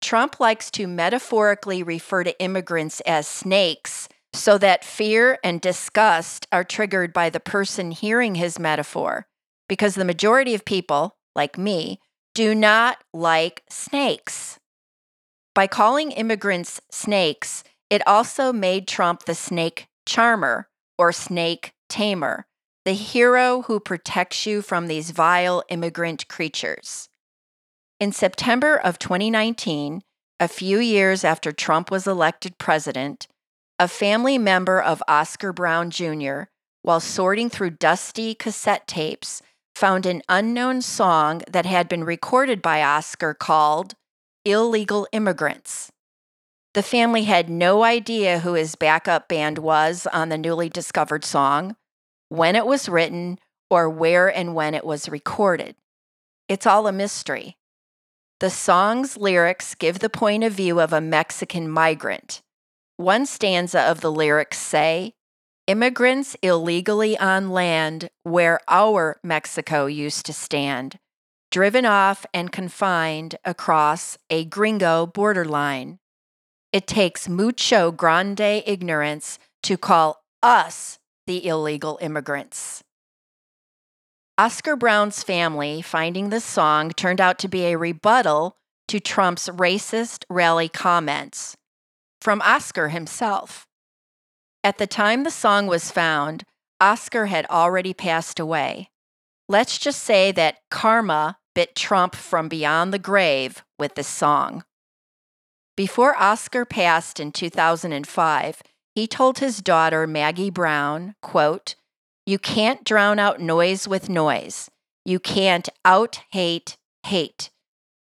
Trump 0.02 0.40
likes 0.40 0.72
to 0.72 0.88
metaphorically 0.88 1.84
refer 1.84 2.24
to 2.24 2.40
immigrants 2.40 3.02
as 3.02 3.28
snakes 3.28 4.08
so 4.32 4.58
that 4.58 4.86
fear 4.86 5.40
and 5.44 5.60
disgust 5.60 6.48
are 6.52 6.64
triggered 6.64 7.12
by 7.12 7.30
the 7.30 7.40
person 7.40 7.92
hearing 7.92 8.36
his 8.36 8.60
metaphor, 8.60 9.28
because 9.68 9.96
the 9.96 10.06
majority 10.06 10.54
of 10.54 10.64
people, 10.64 11.18
like 11.36 11.58
me, 11.58 12.00
do 12.34 12.56
not 12.56 13.04
like 13.14 13.64
snakes. 13.70 14.60
By 15.54 15.68
calling 15.68 16.12
immigrants 16.12 16.80
snakes, 16.92 17.64
it 17.90 18.06
also 18.08 18.54
made 18.54 18.88
Trump 18.88 19.26
the 19.26 19.36
snake 19.36 19.88
charmer 20.06 20.68
or 20.98 21.12
snake 21.12 21.74
tamer, 21.88 22.46
the 22.86 22.94
hero 22.94 23.64
who 23.64 23.80
protects 23.80 24.46
you 24.46 24.62
from 24.62 24.88
these 24.88 25.12
vile 25.12 25.64
immigrant 25.70 26.28
creatures. 26.28 27.10
In 28.00 28.12
September 28.12 28.76
of 28.76 29.00
2019, 29.00 30.02
a 30.40 30.48
few 30.48 30.80
years 30.80 31.24
after 31.24 31.52
Trump 31.52 31.92
was 31.92 32.08
elected 32.08 32.58
president, 32.58 33.28
a 33.78 33.88
family 33.88 34.38
member 34.38 34.82
of 34.82 35.04
Oscar 35.08 35.52
Brown 35.52 35.90
Jr., 35.90 36.44
while 36.82 37.02
sorting 37.02 37.50
through 37.50 37.72
dusty 37.72 38.34
cassette 38.34 38.88
tapes, 38.88 39.42
found 39.76 40.06
an 40.06 40.22
unknown 40.30 40.82
song 40.82 41.42
that 41.50 41.66
had 41.66 41.90
been 41.90 42.04
recorded 42.04 42.62
by 42.62 42.82
Oscar 42.82 43.34
called 43.34 43.96
Illegal 44.46 45.08
Immigrants. 45.12 45.92
The 46.74 46.84
family 46.84 47.24
had 47.24 47.50
no 47.50 47.84
idea 47.84 48.40
who 48.40 48.54
his 48.54 48.76
backup 48.76 49.28
band 49.28 49.58
was 49.58 50.08
on 50.14 50.30
the 50.30 50.38
newly 50.38 50.70
discovered 50.70 51.26
song, 51.26 51.76
when 52.30 52.56
it 52.56 52.66
was 52.66 52.88
written, 52.88 53.40
or 53.70 53.90
where 53.90 54.28
and 54.28 54.54
when 54.54 54.76
it 54.76 54.86
was 54.86 55.10
recorded. 55.10 55.76
It's 56.48 56.68
all 56.68 56.88
a 56.88 56.92
mystery. 56.92 57.58
The 58.40 58.50
song's 58.50 59.18
lyrics 59.18 59.76
give 59.76 60.00
the 60.00 60.10
point 60.10 60.44
of 60.44 60.54
view 60.54 60.80
of 60.80 60.94
a 60.94 61.02
Mexican 61.02 61.70
migrant. 61.70 62.42
One 62.98 63.26
stanza 63.26 63.82
of 63.82 64.02
the 64.02 64.12
lyrics 64.12 64.58
say, 64.58 65.14
Immigrants 65.68 66.36
illegally 66.42 67.18
on 67.18 67.50
land 67.50 68.10
where 68.24 68.60
our 68.68 69.20
Mexico 69.24 69.86
used 69.86 70.26
to 70.26 70.34
stand, 70.34 71.00
driven 71.52 71.86
off 71.86 72.26
and 72.34 72.52
confined 72.52 73.36
across 73.46 74.18
a 74.30 74.46
gringo 74.46 75.06
borderline. 75.06 76.00
It 76.72 76.86
takes 76.86 77.28
mucho 77.28 77.92
grande 77.92 78.40
ignorance 78.40 79.40
to 79.64 79.78
call 79.78 80.24
us 80.44 81.00
the 81.26 81.48
illegal 81.48 81.98
immigrants. 82.02 82.84
Oscar 84.38 84.76
Brown's 84.76 85.24
family 85.24 85.82
finding 85.82 86.30
this 86.30 86.46
song 86.46 86.92
turned 86.92 87.20
out 87.20 87.40
to 87.40 87.48
be 87.48 87.66
a 87.66 87.78
rebuttal 87.78 88.56
to 88.88 89.00
Trump's 89.00 89.50
racist 89.50 90.24
rally 90.30 90.70
comments 90.70 91.58
from 92.22 92.42
Oscar 92.42 92.90
himself. 92.90 93.68
At 94.64 94.78
the 94.78 94.88
time 94.88 95.24
the 95.24 95.32
song 95.32 95.68
was 95.68 95.92
found, 95.92 96.44
Oscar 96.80 97.26
had 97.26 97.46
already 97.48 97.94
passed 97.94 98.40
away. 98.40 98.90
Let's 99.48 99.78
just 99.78 100.04
say 100.04 100.32
that 100.34 100.60
karma 100.70 101.38
bit 101.56 101.76
Trump 101.76 102.16
from 102.16 102.48
beyond 102.48 102.94
the 102.94 103.00
grave 103.00 103.64
with 103.78 103.96
this 103.96 104.08
song. 104.08 104.64
Before 105.80 106.14
Oscar 106.18 106.66
passed 106.66 107.22
in 107.22 107.32
2005, 107.32 108.62
he 108.96 109.08
told 109.08 109.40
his 109.40 109.62
daughter 109.62 110.06
Maggie 110.06 110.50
Brown, 110.50 111.16
quote, 111.22 111.76
you 112.26 112.38
can't 112.38 112.84
drown 112.84 113.18
out 113.18 113.40
noise 113.40 113.88
with 113.88 114.10
noise. 114.10 114.70
You 115.06 115.22
can't 115.22 115.70
out 115.86 116.20
hate 116.32 116.76
hate. 117.06 117.50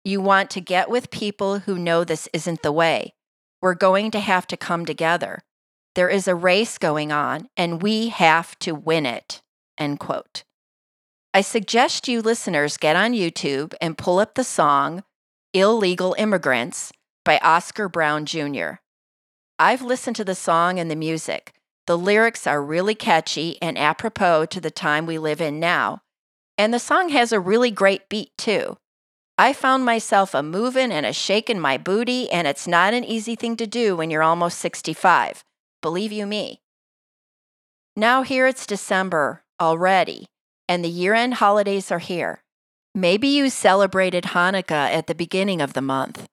You 0.03 0.19
want 0.19 0.49
to 0.49 0.59
get 0.59 0.89
with 0.89 1.09
people 1.09 1.59
who 1.59 1.79
know 1.79 2.03
this 2.03 2.27
isn't 2.33 2.63
the 2.63 2.73
way. 2.73 3.13
We're 3.61 3.75
going 3.75 4.11
to 4.11 4.19
have 4.19 4.45
to 4.47 4.57
come 4.57 4.85
together. 4.85 5.39
There 5.95 6.09
is 6.09 6.27
a 6.27 6.35
race 6.35 6.77
going 6.77 7.13
on, 7.13 7.47
and 7.55 7.81
we 7.81 8.09
have 8.09 8.59
to 8.59 8.75
win 8.75 9.05
it. 9.05 9.41
End 9.77 10.01
quote. 10.01 10.43
I 11.33 11.39
suggest 11.39 12.09
you 12.09 12.21
listeners 12.21 12.75
get 12.75 12.97
on 12.97 13.13
YouTube 13.13 13.73
and 13.79 13.97
pull 13.97 14.19
up 14.19 14.35
the 14.35 14.43
song 14.43 15.05
Illegal 15.53 16.13
Immigrants 16.17 16.91
by 17.23 17.37
Oscar 17.39 17.89
Brown 17.89 18.25
Jr. 18.25 18.79
I've 19.57 19.81
listened 19.81 20.15
to 20.17 20.25
the 20.25 20.35
song 20.35 20.79
and 20.79 20.89
the 20.89 20.95
music. 20.95 21.53
The 21.85 21.97
lyrics 21.97 22.45
are 22.47 22.63
really 22.63 22.95
catchy 22.95 23.57
and 23.61 23.77
apropos 23.77 24.45
to 24.47 24.61
the 24.61 24.71
time 24.71 25.05
we 25.05 25.17
live 25.17 25.41
in 25.41 25.59
now. 25.59 26.01
And 26.57 26.73
the 26.73 26.79
song 26.79 27.09
has 27.09 27.31
a 27.31 27.39
really 27.39 27.71
great 27.71 28.09
beat, 28.09 28.31
too. 28.37 28.77
I 29.37 29.53
found 29.53 29.85
myself 29.85 30.33
a 30.33 30.43
moving 30.43 30.91
and 30.91 31.05
a 31.05 31.13
shaking 31.13 31.59
my 31.59 31.77
booty, 31.77 32.29
and 32.29 32.45
it's 32.45 32.67
not 32.67 32.93
an 32.93 33.05
easy 33.05 33.35
thing 33.35 33.55
to 33.57 33.65
do 33.65 33.95
when 33.95 34.09
you're 34.09 34.21
almost 34.21 34.59
65. 34.59 35.43
Believe 35.81 36.11
you 36.11 36.25
me. 36.25 36.61
Now, 37.95 38.23
here 38.23 38.47
it's 38.47 38.67
December 38.67 39.43
already, 39.59 40.27
and 40.67 40.83
the 40.83 40.89
year 40.89 41.13
end 41.13 41.35
holidays 41.35 41.91
are 41.91 41.99
here. 41.99 42.43
Maybe 42.93 43.29
you 43.29 43.49
celebrated 43.49 44.25
Hanukkah 44.25 44.91
at 44.91 45.07
the 45.07 45.15
beginning 45.15 45.61
of 45.61 45.73
the 45.73 45.81
month. 45.81 46.27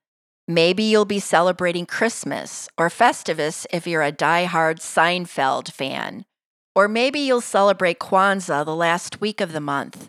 Maybe 0.49 0.85
you'll 0.85 1.05
be 1.05 1.19
celebrating 1.19 1.87
Christmas 1.87 2.69
or 2.79 2.89
Festivus 2.89 3.67
if 3.73 3.85
you're 3.85 4.03
a 4.03 4.13
die-hard 4.13 4.79
Seinfeld 4.79 5.73
fan. 5.73 6.25
Or 6.73 6.87
maybe 6.87 7.19
you'll 7.19 7.41
celebrate 7.41 7.99
Kwanzaa 7.99 8.65
the 8.65 8.77
last 8.77 9.21
week 9.21 9.41
of 9.41 9.53
the 9.53 9.61
month. 9.61 10.09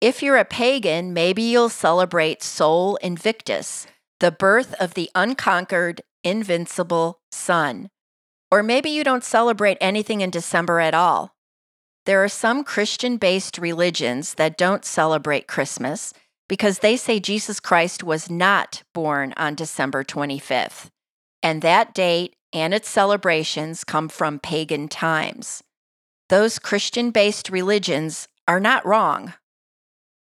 If 0.00 0.20
you're 0.20 0.36
a 0.36 0.44
pagan, 0.44 1.12
maybe 1.12 1.42
you'll 1.42 1.68
celebrate 1.68 2.42
Sol 2.42 2.96
Invictus, 2.96 3.86
the 4.18 4.32
birth 4.32 4.74
of 4.80 4.94
the 4.94 5.10
unconquered, 5.14 6.02
invincible 6.24 7.20
sun. 7.30 7.88
Or 8.50 8.64
maybe 8.64 8.90
you 8.90 9.04
don't 9.04 9.24
celebrate 9.24 9.78
anything 9.80 10.22
in 10.22 10.30
December 10.30 10.80
at 10.80 10.94
all. 10.94 11.36
There 12.04 12.22
are 12.24 12.28
some 12.28 12.64
Christian 12.64 13.16
based 13.16 13.58
religions 13.58 14.34
that 14.34 14.58
don't 14.58 14.84
celebrate 14.84 15.46
Christmas 15.46 16.12
because 16.48 16.78
they 16.80 16.96
say 16.96 17.20
Jesus 17.20 17.60
Christ 17.60 18.04
was 18.04 18.30
not 18.30 18.82
born 18.92 19.34
on 19.36 19.54
December 19.54 20.04
25th. 20.04 20.88
And 21.42 21.62
that 21.62 21.94
date 21.94 22.34
and 22.52 22.72
its 22.72 22.88
celebrations 22.88 23.84
come 23.84 24.08
from 24.08 24.38
pagan 24.38 24.88
times. 24.88 25.62
Those 26.28 26.58
Christian 26.58 27.10
based 27.10 27.50
religions 27.50 28.28
are 28.48 28.60
not 28.60 28.84
wrong. 28.86 29.34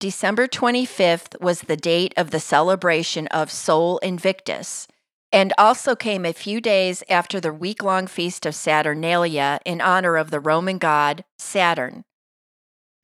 December 0.01 0.47
25th 0.47 1.41
was 1.41 1.63
the 1.63 1.77
date 1.77 2.13
of 2.17 2.31
the 2.31 2.41
celebration 2.41 3.27
of 3.29 3.51
Sol 3.51 3.99
Invictus, 3.99 4.87
and 5.33 5.53
also 5.57 5.97
came 5.97 6.27
a 6.27 6.33
few 6.33 6.61
days 6.61 7.03
after 7.09 7.41
the 7.41 7.53
week 7.53 7.83
long 7.83 8.07
feast 8.07 8.45
of 8.45 8.55
Saturnalia 8.55 9.61
in 9.65 9.81
honor 9.81 10.17
of 10.17 10.31
the 10.31 10.41
Roman 10.41 10.79
god 10.79 11.25
Saturn. 11.39 12.05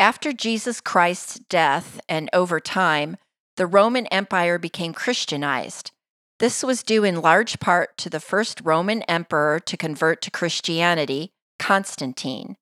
After 0.00 0.32
Jesus 0.32 0.80
Christ's 0.80 1.38
death 1.50 2.00
and 2.08 2.30
over 2.32 2.58
time, 2.58 3.18
the 3.58 3.66
Roman 3.66 4.06
Empire 4.06 4.56
became 4.56 4.94
Christianized. 4.94 5.90
This 6.38 6.62
was 6.62 6.82
due 6.82 7.04
in 7.04 7.20
large 7.20 7.60
part 7.60 7.98
to 7.98 8.08
the 8.08 8.18
first 8.18 8.62
Roman 8.64 9.02
emperor 9.02 9.60
to 9.60 9.76
convert 9.76 10.22
to 10.22 10.30
Christianity, 10.30 11.32
Constantine, 11.58 12.56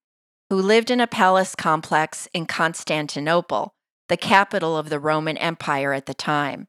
who 0.51 0.57
lived 0.61 0.91
in 0.91 1.01
a 1.01 1.07
palace 1.07 1.55
complex 1.55 2.27
in 2.35 2.45
Constantinople 2.45 3.73
the 4.09 4.17
capital 4.17 4.77
of 4.77 4.89
the 4.89 4.99
Roman 4.99 5.37
Empire 5.37 5.93
at 5.93 6.07
the 6.07 6.15
time. 6.15 6.67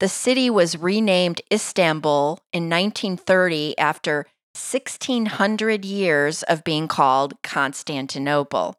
The 0.00 0.08
city 0.08 0.48
was 0.48 0.78
renamed 0.78 1.42
Istanbul 1.52 2.38
in 2.50 2.70
1930 2.70 3.76
after 3.76 4.26
1600 4.54 5.84
years 5.84 6.42
of 6.44 6.64
being 6.64 6.88
called 6.88 7.34
Constantinople. 7.42 8.76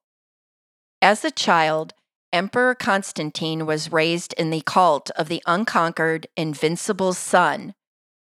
As 1.04 1.26
a 1.26 1.32
child, 1.32 1.94
Emperor 2.32 2.74
Constantine 2.74 3.66
was 3.66 3.92
raised 3.92 4.32
in 4.38 4.52
the 4.52 4.62
cult 4.62 5.10
of 5.18 5.28
the 5.28 5.44
unconquered, 5.46 6.28
invincible 6.38 7.12
sun 7.12 7.74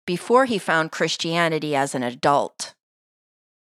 before 0.07 0.45
he 0.45 0.57
found 0.57 0.91
Christianity 0.91 1.75
as 1.75 1.93
an 1.93 2.01
adult. 2.01 2.73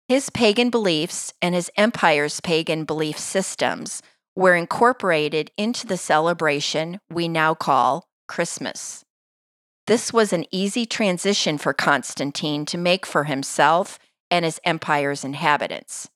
His 0.08 0.28
pagan 0.28 0.68
beliefs 0.68 1.32
and 1.40 1.54
his 1.54 1.70
empire's 1.74 2.40
pagan 2.42 2.84
belief 2.84 3.18
systems 3.18 4.02
were 4.36 4.54
incorporated 4.54 5.52
into 5.56 5.86
the 5.86 5.96
celebration 5.96 7.00
we 7.08 7.28
now 7.28 7.54
call 7.54 8.04
Christmas. 8.28 9.06
This 9.86 10.12
was 10.12 10.34
an 10.34 10.44
easy 10.50 10.84
transition 10.84 11.56
for 11.56 11.72
Constantine 11.72 12.66
to 12.66 12.76
make 12.76 13.06
for 13.06 13.24
himself 13.24 13.98
and 14.30 14.44
his 14.44 14.60
empire's 14.64 15.24
inhabitants. 15.24 16.10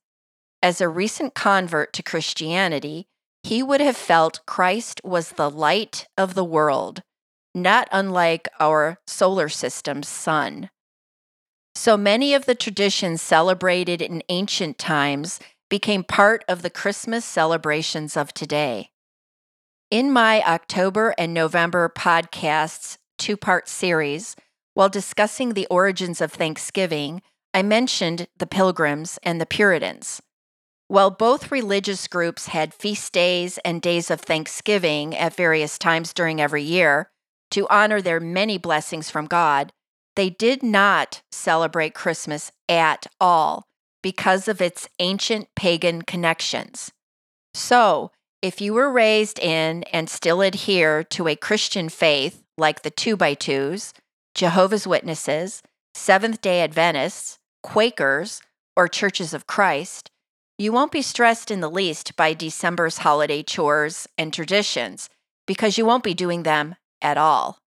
As 0.62 0.80
a 0.80 0.88
recent 0.88 1.34
convert 1.34 1.92
to 1.94 2.04
Christianity, 2.04 3.08
he 3.42 3.64
would 3.64 3.80
have 3.80 3.96
felt 3.96 4.46
Christ 4.46 5.00
was 5.02 5.30
the 5.30 5.50
light 5.50 6.06
of 6.16 6.34
the 6.34 6.44
world, 6.44 7.02
not 7.52 7.88
unlike 7.90 8.48
our 8.60 8.98
solar 9.04 9.48
system's 9.48 10.06
sun. 10.06 10.70
So 11.74 11.96
many 11.96 12.32
of 12.32 12.46
the 12.46 12.54
traditions 12.54 13.20
celebrated 13.20 14.00
in 14.00 14.22
ancient 14.28 14.78
times 14.78 15.40
became 15.68 16.04
part 16.04 16.44
of 16.46 16.62
the 16.62 16.70
Christmas 16.70 17.24
celebrations 17.24 18.16
of 18.16 18.32
today. 18.32 18.90
In 19.90 20.12
my 20.12 20.42
October 20.42 21.12
and 21.18 21.34
November 21.34 21.92
podcasts 21.94 22.98
two 23.18 23.36
part 23.36 23.68
series, 23.68 24.36
while 24.74 24.88
discussing 24.88 25.54
the 25.54 25.66
origins 25.66 26.20
of 26.20 26.32
Thanksgiving, 26.32 27.20
I 27.52 27.62
mentioned 27.62 28.28
the 28.36 28.46
Pilgrims 28.46 29.18
and 29.22 29.40
the 29.40 29.46
Puritans. 29.46 30.22
While 30.92 31.10
both 31.10 31.50
religious 31.50 32.06
groups 32.06 32.48
had 32.48 32.74
feast 32.74 33.14
days 33.14 33.56
and 33.64 33.80
days 33.80 34.10
of 34.10 34.20
Thanksgiving 34.20 35.16
at 35.16 35.34
various 35.34 35.78
times 35.78 36.12
during 36.12 36.38
every 36.38 36.62
year 36.62 37.08
to 37.52 37.66
honor 37.70 38.02
their 38.02 38.20
many 38.20 38.58
blessings 38.58 39.08
from 39.08 39.24
God, 39.24 39.72
they 40.16 40.28
did 40.28 40.62
not 40.62 41.22
celebrate 41.32 41.94
Christmas 41.94 42.52
at 42.68 43.06
all 43.18 43.64
because 44.02 44.48
of 44.48 44.60
its 44.60 44.86
ancient 44.98 45.48
pagan 45.56 46.02
connections. 46.02 46.92
So, 47.54 48.10
if 48.42 48.60
you 48.60 48.74
were 48.74 48.92
raised 48.92 49.38
in 49.38 49.84
and 49.94 50.10
still 50.10 50.42
adhere 50.42 51.02
to 51.04 51.26
a 51.26 51.36
Christian 51.36 51.88
faith 51.88 52.44
like 52.58 52.82
the 52.82 52.90
Two 52.90 53.16
by 53.16 53.32
Twos, 53.32 53.94
Jehovah's 54.34 54.86
Witnesses, 54.86 55.62
Seventh 55.94 56.42
day 56.42 56.60
Adventists, 56.60 57.38
Quakers, 57.62 58.42
or 58.76 58.88
Churches 58.88 59.32
of 59.32 59.46
Christ, 59.46 60.10
you 60.62 60.70
won't 60.70 60.92
be 60.92 61.02
stressed 61.02 61.50
in 61.50 61.58
the 61.58 61.68
least 61.68 62.14
by 62.14 62.32
December's 62.32 62.98
holiday 62.98 63.42
chores 63.42 64.06
and 64.16 64.32
traditions 64.32 65.10
because 65.44 65.76
you 65.76 65.84
won't 65.84 66.04
be 66.04 66.14
doing 66.14 66.44
them 66.44 66.76
at 67.02 67.18
all. 67.18 67.58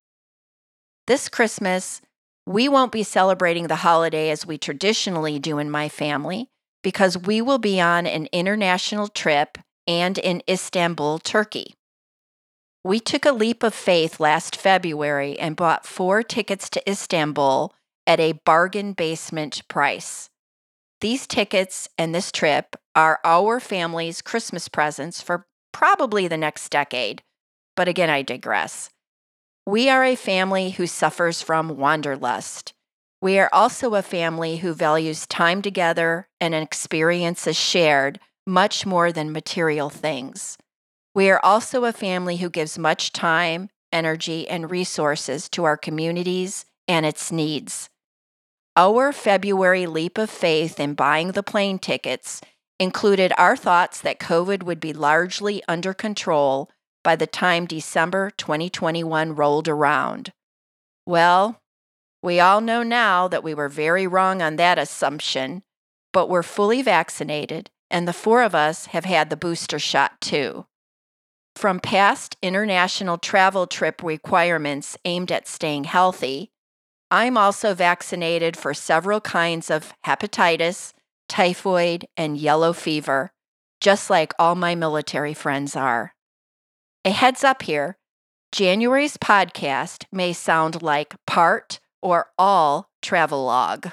This 1.06 1.28
Christmas, 1.28 2.00
we 2.46 2.70
won't 2.70 2.92
be 2.92 3.02
celebrating 3.02 3.66
the 3.66 3.76
holiday 3.76 4.30
as 4.30 4.46
we 4.46 4.56
traditionally 4.56 5.38
do 5.38 5.58
in 5.58 5.70
my 5.70 5.90
family 5.90 6.48
because 6.82 7.18
we 7.18 7.42
will 7.42 7.58
be 7.58 7.78
on 7.82 8.06
an 8.06 8.28
international 8.32 9.08
trip 9.08 9.58
and 9.86 10.16
in 10.16 10.42
Istanbul, 10.48 11.18
Turkey. 11.18 11.74
We 12.82 12.98
took 12.98 13.26
a 13.26 13.32
leap 13.32 13.62
of 13.62 13.74
faith 13.74 14.18
last 14.20 14.56
February 14.56 15.38
and 15.38 15.54
bought 15.54 15.84
four 15.84 16.22
tickets 16.22 16.70
to 16.70 16.90
Istanbul 16.90 17.74
at 18.06 18.20
a 18.20 18.40
bargain 18.46 18.94
basement 18.94 19.68
price. 19.68 20.30
These 21.02 21.26
tickets 21.26 21.88
and 21.98 22.14
this 22.14 22.32
trip 22.32 22.74
are 22.96 23.20
our 23.22 23.60
family's 23.60 24.22
Christmas 24.22 24.68
presents 24.68 25.20
for 25.20 25.46
probably 25.72 26.26
the 26.26 26.38
next 26.38 26.70
decade. 26.70 27.22
But 27.76 27.86
again, 27.86 28.08
I 28.08 28.22
digress. 28.22 28.88
We 29.66 29.90
are 29.90 30.02
a 30.02 30.16
family 30.16 30.70
who 30.70 30.86
suffers 30.86 31.42
from 31.42 31.76
wanderlust. 31.76 32.72
We 33.20 33.38
are 33.38 33.50
also 33.52 33.94
a 33.94 34.02
family 34.02 34.58
who 34.58 34.72
values 34.72 35.26
time 35.26 35.60
together 35.60 36.28
and 36.40 36.54
experiences 36.54 37.56
shared 37.56 38.18
much 38.46 38.86
more 38.86 39.12
than 39.12 39.32
material 39.32 39.90
things. 39.90 40.56
We 41.14 41.28
are 41.30 41.40
also 41.44 41.84
a 41.84 41.92
family 41.92 42.38
who 42.38 42.48
gives 42.48 42.78
much 42.78 43.12
time, 43.12 43.68
energy, 43.92 44.48
and 44.48 44.70
resources 44.70 45.48
to 45.50 45.64
our 45.64 45.76
communities 45.76 46.64
and 46.88 47.04
its 47.04 47.32
needs. 47.32 47.90
Our 48.76 49.12
February 49.12 49.86
leap 49.86 50.18
of 50.18 50.30
faith 50.30 50.78
in 50.78 50.94
buying 50.94 51.32
the 51.32 51.42
plane 51.42 51.78
tickets 51.78 52.40
included 52.78 53.32
our 53.36 53.56
thoughts 53.56 54.00
that 54.00 54.20
COVID 54.20 54.62
would 54.62 54.80
be 54.80 54.92
largely 54.92 55.62
under 55.66 55.94
control 55.94 56.70
by 57.02 57.16
the 57.16 57.26
time 57.26 57.66
December 57.66 58.30
2021 58.30 59.34
rolled 59.34 59.68
around. 59.68 60.32
Well, 61.06 61.60
we 62.22 62.40
all 62.40 62.60
know 62.60 62.82
now 62.82 63.28
that 63.28 63.44
we 63.44 63.54
were 63.54 63.68
very 63.68 64.06
wrong 64.06 64.42
on 64.42 64.56
that 64.56 64.78
assumption, 64.78 65.62
but 66.12 66.28
we're 66.28 66.42
fully 66.42 66.82
vaccinated, 66.82 67.70
and 67.90 68.08
the 68.08 68.12
four 68.12 68.42
of 68.42 68.54
us 68.54 68.86
have 68.86 69.04
had 69.04 69.30
the 69.30 69.36
booster 69.36 69.78
shot 69.78 70.20
too. 70.20 70.66
From 71.54 71.78
past 71.80 72.36
international 72.42 73.16
travel 73.16 73.66
trip 73.66 74.02
requirements 74.02 74.98
aimed 75.04 75.30
at 75.30 75.46
staying 75.48 75.84
healthy, 75.84 76.50
I'm 77.10 77.38
also 77.38 77.72
vaccinated 77.72 78.56
for 78.56 78.74
several 78.74 79.20
kinds 79.20 79.70
of 79.70 79.94
hepatitis, 80.04 80.92
typhoid, 81.28 82.06
and 82.16 82.36
yellow 82.36 82.72
fever, 82.72 83.32
just 83.80 84.10
like 84.10 84.32
all 84.38 84.54
my 84.54 84.74
military 84.74 85.34
friends 85.34 85.76
are. 85.76 86.14
A 87.04 87.10
heads 87.10 87.44
up 87.44 87.62
here 87.62 87.98
January's 88.52 89.16
podcast 89.16 90.04
may 90.10 90.32
sound 90.32 90.82
like 90.82 91.14
part 91.26 91.78
or 92.00 92.28
all 92.38 92.88
travelogue. 93.02 93.88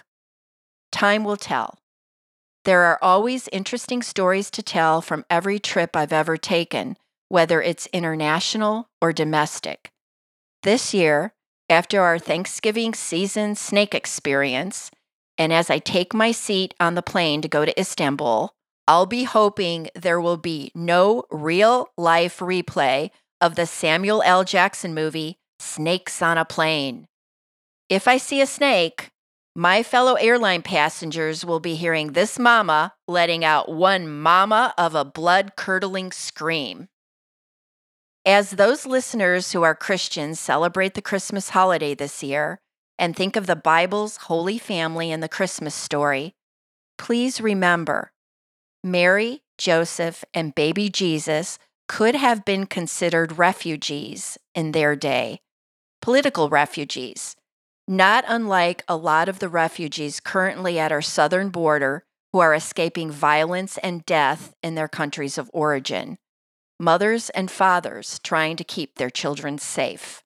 Time 0.91 1.23
will 1.23 1.37
tell. 1.37 1.79
There 2.65 2.83
are 2.83 2.99
always 3.01 3.49
interesting 3.49 4.01
stories 4.01 4.49
to 4.51 4.63
tell 4.63 5.01
from 5.01 5.25
every 5.29 5.59
trip 5.59 5.95
I've 5.95 6.13
ever 6.13 6.37
taken, 6.37 6.95
whether 7.27 7.61
it's 7.61 7.87
international 7.87 8.87
or 9.01 9.11
domestic. 9.11 9.91
This 10.61 10.93
year, 10.93 11.33
after 11.69 12.01
our 12.01 12.19
Thanksgiving 12.19 12.93
season 12.93 13.55
snake 13.55 13.93
experience, 13.93 14.91
and 15.37 15.51
as 15.51 15.69
I 15.69 15.79
take 15.79 16.13
my 16.13 16.31
seat 16.31 16.73
on 16.79 16.95
the 16.95 17.01
plane 17.01 17.41
to 17.41 17.47
go 17.47 17.65
to 17.65 17.79
Istanbul, 17.79 18.53
I'll 18.87 19.05
be 19.05 19.23
hoping 19.23 19.89
there 19.95 20.19
will 20.19 20.37
be 20.37 20.71
no 20.75 21.23
real 21.31 21.89
life 21.97 22.39
replay 22.39 23.11
of 23.39 23.55
the 23.55 23.65
Samuel 23.65 24.21
L. 24.23 24.43
Jackson 24.43 24.93
movie, 24.93 25.37
Snakes 25.59 26.21
on 26.21 26.37
a 26.37 26.45
Plane. 26.45 27.07
If 27.89 28.07
I 28.07 28.17
see 28.17 28.41
a 28.41 28.45
snake, 28.45 29.09
my 29.55 29.83
fellow 29.83 30.15
airline 30.15 30.63
passengers 30.63 31.45
will 31.45 31.59
be 31.59 31.75
hearing 31.75 32.13
this 32.13 32.39
mama 32.39 32.93
letting 33.07 33.45
out 33.45 33.71
one 33.71 34.09
mama 34.09 34.73
of 34.77 34.95
a 34.95 35.05
blood 35.05 35.55
curdling 35.55 36.11
scream. 36.11 36.87
As 38.25 38.51
those 38.51 38.85
listeners 38.85 39.51
who 39.51 39.61
are 39.63 39.75
Christians 39.75 40.39
celebrate 40.39 40.93
the 40.93 41.01
Christmas 41.01 41.49
holiday 41.49 41.93
this 41.93 42.23
year 42.23 42.59
and 42.97 43.15
think 43.15 43.35
of 43.35 43.47
the 43.47 43.55
Bible's 43.55 44.17
Holy 44.17 44.57
Family 44.57 45.11
and 45.11 45.21
the 45.21 45.29
Christmas 45.29 45.75
story, 45.75 46.35
please 46.97 47.41
remember 47.41 48.11
Mary, 48.83 49.43
Joseph, 49.57 50.23
and 50.33 50.55
baby 50.55 50.89
Jesus 50.89 51.57
could 51.87 52.15
have 52.15 52.45
been 52.45 52.65
considered 52.65 53.37
refugees 53.37 54.37
in 54.55 54.71
their 54.71 54.95
day, 54.95 55.41
political 56.01 56.49
refugees, 56.49 57.35
not 57.87 58.23
unlike 58.27 58.83
a 58.87 58.95
lot 58.95 59.29
of 59.29 59.39
the 59.39 59.49
refugees 59.49 60.19
currently 60.19 60.79
at 60.79 60.91
our 60.91 61.01
southern 61.01 61.49
border 61.49 62.03
who 62.31 62.39
are 62.39 62.55
escaping 62.55 63.11
violence 63.11 63.77
and 63.79 64.05
death 64.05 64.53
in 64.63 64.75
their 64.75 64.87
countries 64.87 65.37
of 65.37 65.51
origin. 65.53 66.17
Mothers 66.79 67.29
and 67.29 67.51
fathers 67.51 68.19
trying 68.23 68.55
to 68.55 68.63
keep 68.63 68.95
their 68.95 69.11
children 69.11 69.57
safe. 69.57 70.22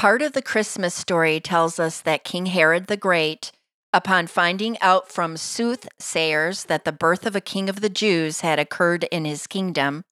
Part 0.00 0.22
of 0.22 0.32
the 0.32 0.40
Christmas 0.40 0.94
story 0.94 1.40
tells 1.40 1.78
us 1.78 2.00
that 2.00 2.24
King 2.24 2.46
Herod 2.46 2.86
the 2.86 2.96
Great 2.96 3.52
upon 3.92 4.28
finding 4.28 4.80
out 4.80 5.12
from 5.12 5.36
soothsayers 5.36 6.64
that 6.64 6.86
the 6.86 6.90
birth 6.90 7.26
of 7.26 7.36
a 7.36 7.40
king 7.42 7.68
of 7.68 7.82
the 7.82 7.90
Jews 7.90 8.40
had 8.40 8.58
occurred 8.58 9.04
in 9.12 9.26
his 9.26 9.46
kingdom, 9.46 10.02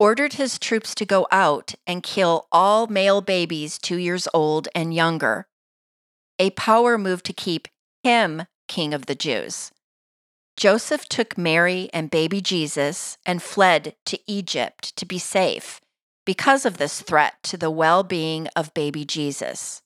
ordered 0.00 0.32
his 0.32 0.58
troops 0.58 0.96
to 0.96 1.06
go 1.06 1.28
out 1.30 1.76
and 1.86 2.02
kill 2.02 2.48
all 2.50 2.88
male 2.88 3.20
babies 3.20 3.78
two 3.78 3.98
years 3.98 4.26
old 4.34 4.66
and 4.74 4.92
younger. 4.92 5.46
A 6.40 6.50
power 6.50 6.98
move 6.98 7.22
to 7.22 7.32
keep 7.32 7.68
him 8.02 8.46
king 8.66 8.92
of 8.92 9.06
the 9.06 9.14
Jews. 9.14 9.70
Joseph 10.56 11.08
took 11.08 11.38
Mary 11.38 11.88
and 11.92 12.10
baby 12.10 12.40
Jesus 12.40 13.16
and 13.24 13.40
fled 13.40 13.94
to 14.06 14.18
Egypt 14.26 14.96
to 14.96 15.06
be 15.06 15.20
safe 15.20 15.80
because 16.24 16.64
of 16.64 16.78
this 16.78 17.00
threat 17.00 17.34
to 17.44 17.56
the 17.56 17.70
well 17.70 18.02
being 18.02 18.48
of 18.56 18.74
baby 18.74 19.04
Jesus. 19.04 19.82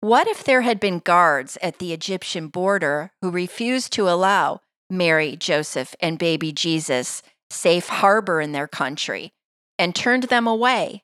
What 0.00 0.28
if 0.28 0.44
there 0.44 0.60
had 0.60 0.78
been 0.78 1.00
guards 1.00 1.58
at 1.60 1.78
the 1.78 1.92
Egyptian 1.92 2.48
border 2.48 3.10
who 3.20 3.30
refused 3.30 3.92
to 3.94 4.08
allow 4.08 4.60
Mary, 4.88 5.36
Joseph, 5.36 5.94
and 6.00 6.18
baby 6.18 6.52
Jesus 6.52 7.22
safe 7.50 7.88
harbor 7.88 8.40
in 8.40 8.52
their 8.52 8.68
country 8.68 9.32
and 9.78 9.94
turned 9.94 10.24
them 10.24 10.46
away? 10.46 11.02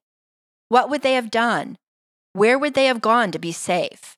What 0.69 0.91
would 0.91 1.03
they 1.03 1.15
have 1.15 1.31
done? 1.31 1.77
Where 2.33 2.59
would 2.59 2.75
they 2.75 2.87
have 2.87 3.01
gone 3.01 3.31
to 3.33 3.39
be 3.39 3.53
safe? 3.53 4.17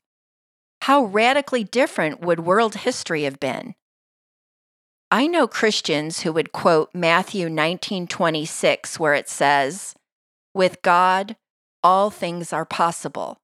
How 0.82 1.04
radically 1.04 1.64
different 1.64 2.20
would 2.20 2.40
world 2.40 2.76
history 2.76 3.24
have 3.24 3.40
been? 3.40 3.74
I 5.10 5.26
know 5.26 5.46
Christians 5.46 6.20
who 6.20 6.32
would 6.32 6.52
quote 6.52 6.90
Matthew 6.94 7.48
19:26 7.48 8.98
where 8.98 9.14
it 9.14 9.28
says, 9.28 9.94
"With 10.54 10.82
God 10.82 11.36
all 11.82 12.10
things 12.10 12.52
are 12.52 12.64
possible." 12.64 13.38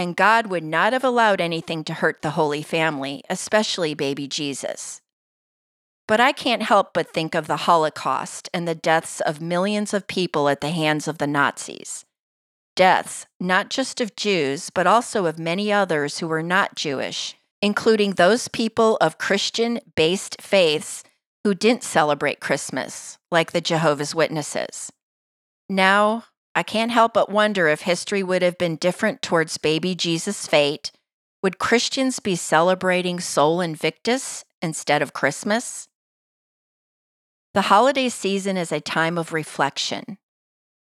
and 0.00 0.16
God 0.16 0.46
would 0.46 0.64
not 0.64 0.94
have 0.94 1.04
allowed 1.04 1.42
anything 1.42 1.84
to 1.84 1.92
hurt 1.92 2.22
the 2.22 2.30
Holy 2.30 2.62
Family, 2.62 3.22
especially 3.28 3.92
baby 3.92 4.26
Jesus. 4.26 5.02
But 6.08 6.20
I 6.20 6.32
can't 6.32 6.62
help 6.62 6.94
but 6.94 7.12
think 7.12 7.34
of 7.34 7.46
the 7.46 7.68
Holocaust 7.68 8.48
and 8.54 8.66
the 8.66 8.74
deaths 8.74 9.20
of 9.20 9.42
millions 9.42 9.92
of 9.92 10.06
people 10.06 10.48
at 10.48 10.62
the 10.62 10.70
hands 10.70 11.06
of 11.06 11.18
the 11.18 11.26
Nazis. 11.26 12.06
Deaths 12.74 13.26
not 13.38 13.68
just 13.68 14.00
of 14.00 14.16
Jews, 14.16 14.70
but 14.70 14.86
also 14.86 15.26
of 15.26 15.38
many 15.38 15.70
others 15.70 16.18
who 16.18 16.28
were 16.28 16.42
not 16.42 16.76
Jewish, 16.76 17.36
including 17.62 18.12
those 18.12 18.48
people 18.48 18.96
of 19.00 19.18
Christian 19.18 19.80
based 19.94 20.40
faiths 20.40 21.04
who 21.44 21.54
didn't 21.54 21.84
celebrate 21.84 22.40
Christmas, 22.40 23.18
like 23.30 23.52
the 23.52 23.60
Jehovah's 23.60 24.14
Witnesses. 24.14 24.92
Now, 25.68 26.24
I 26.54 26.62
can't 26.62 26.90
help 26.90 27.14
but 27.14 27.30
wonder 27.30 27.68
if 27.68 27.82
history 27.82 28.22
would 28.22 28.42
have 28.42 28.58
been 28.58 28.76
different 28.76 29.22
towards 29.22 29.56
baby 29.56 29.94
Jesus' 29.94 30.46
fate. 30.46 30.90
Would 31.42 31.58
Christians 31.58 32.18
be 32.18 32.34
celebrating 32.34 33.20
Sol 33.20 33.60
Invictus 33.60 34.44
instead 34.60 35.00
of 35.00 35.12
Christmas? 35.12 35.88
The 37.54 37.62
holiday 37.62 38.08
season 38.08 38.56
is 38.56 38.72
a 38.72 38.80
time 38.80 39.16
of 39.16 39.32
reflection, 39.32 40.18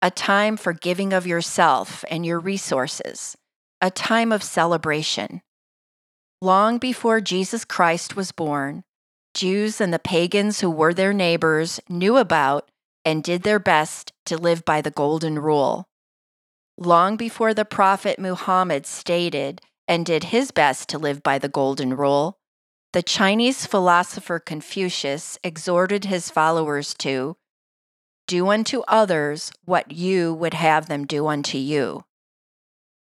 a 0.02 0.10
time 0.10 0.56
for 0.56 0.74
giving 0.74 1.14
of 1.14 1.28
yourself 1.28 2.06
and 2.10 2.26
your 2.26 2.40
resources, 2.40 3.36
a 3.82 3.92
time 3.92 4.32
of 4.32 4.44
celebration. 4.44 5.42
Long 6.42 6.78
before 6.78 7.22
Jesus 7.22 7.66
Christ 7.66 8.16
was 8.16 8.32
born, 8.32 8.84
Jews 9.34 9.80
and 9.80 9.94
the 9.94 10.00
pagans 10.00 10.60
who 10.60 10.70
were 10.70 10.94
their 10.94 11.14
neighbors 11.14 11.80
knew 11.90 12.18
about 12.18 12.70
and 13.04 13.24
did 13.24 13.44
their 13.44 13.60
best 13.60 14.12
to 14.26 14.38
live 14.38 14.66
by 14.66 14.82
the 14.82 14.92
Golden 14.92 15.40
Rule. 15.40 15.88
Long 16.78 17.16
before 17.16 17.54
the 17.54 17.66
Prophet 17.66 18.20
Muhammad 18.20 18.86
stated 18.86 19.62
and 19.88 20.06
did 20.06 20.26
his 20.26 20.52
best 20.52 20.90
to 20.90 20.98
live 20.98 21.24
by 21.24 21.40
the 21.40 21.48
Golden 21.48 21.96
Rule, 21.96 22.38
the 22.92 23.04
Chinese 23.04 23.66
philosopher 23.66 24.40
Confucius 24.40 25.38
exhorted 25.44 26.06
his 26.06 26.30
followers 26.30 26.94
to 26.96 27.38
do 28.28 28.50
unto 28.50 28.82
others 28.88 29.52
what 29.66 29.92
you 29.92 30.34
would 30.34 30.54
have 30.54 30.88
them 30.88 31.06
do 31.06 31.28
unto 31.28 31.58
you. 31.58 32.04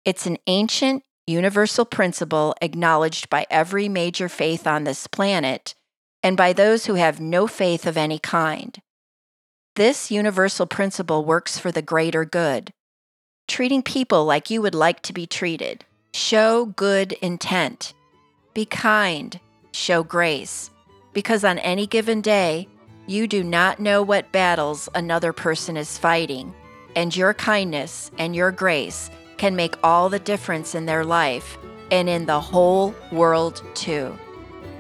It's 0.06 0.26
an 0.26 0.38
ancient, 0.48 1.04
universal 1.30 1.86
principle 1.86 2.56
acknowledged 2.62 3.30
by 3.30 3.46
every 3.50 3.88
major 3.88 4.28
faith 4.28 4.65
on 4.65 4.84
this 4.84 5.08
planet 5.08 5.76
and 6.24 6.36
by 6.36 6.52
those 6.52 6.86
who 6.86 6.96
have 6.96 7.22
no 7.22 7.48
faith 7.48 7.86
of 7.86 7.96
any 7.96 8.20
kind. 8.20 8.82
This 9.76 10.12
universal 10.12 10.65
principle 10.65 11.24
works 11.24 11.58
for 11.58 11.72
the 11.72 11.82
greater 11.82 12.26
good. 12.26 12.74
Treating 13.48 13.82
people 13.82 14.26
like 14.26 14.50
you 14.50 14.62
would 14.62 14.76
like 14.76 15.02
to 15.04 15.13
be 15.13 15.26
treated. 15.26 15.86
Show 16.13 16.65
good 16.65 17.13
intent. 17.13 17.94
Be 18.54 18.65
kind. 18.65 19.39
Show 19.72 20.04
grace. 20.04 20.72
Because 21.13 21.44
on 21.44 21.60
any 21.60 21.88
given 21.88 22.22
day, 22.22 22.68
you 23.08 23.28
do 23.28 23.44
not 23.44 23.80
know 23.80 24.04
what 24.04 24.32
battles 24.32 24.89
another 24.94 25.34
person 25.34 25.78
is 25.78 25.98
fighting, 25.98 26.54
and 26.96 27.15
your 27.15 27.34
kindness 27.34 28.12
and 28.18 28.36
your 28.36 28.52
grace 28.52 29.10
can 29.39 29.56
make 29.56 29.73
all 29.84 30.10
the 30.10 30.19
difference 30.19 30.75
in 30.75 30.86
their 30.86 31.04
life 31.04 31.58
and 31.89 32.08
in 32.08 32.28
the 32.28 32.39
whole 32.39 32.93
world, 33.12 33.63
too. 33.73 34.15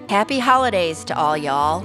Happy 0.09 0.37
holidays 0.37 1.03
to 1.05 1.17
all 1.17 1.37
y'all. 1.37 1.83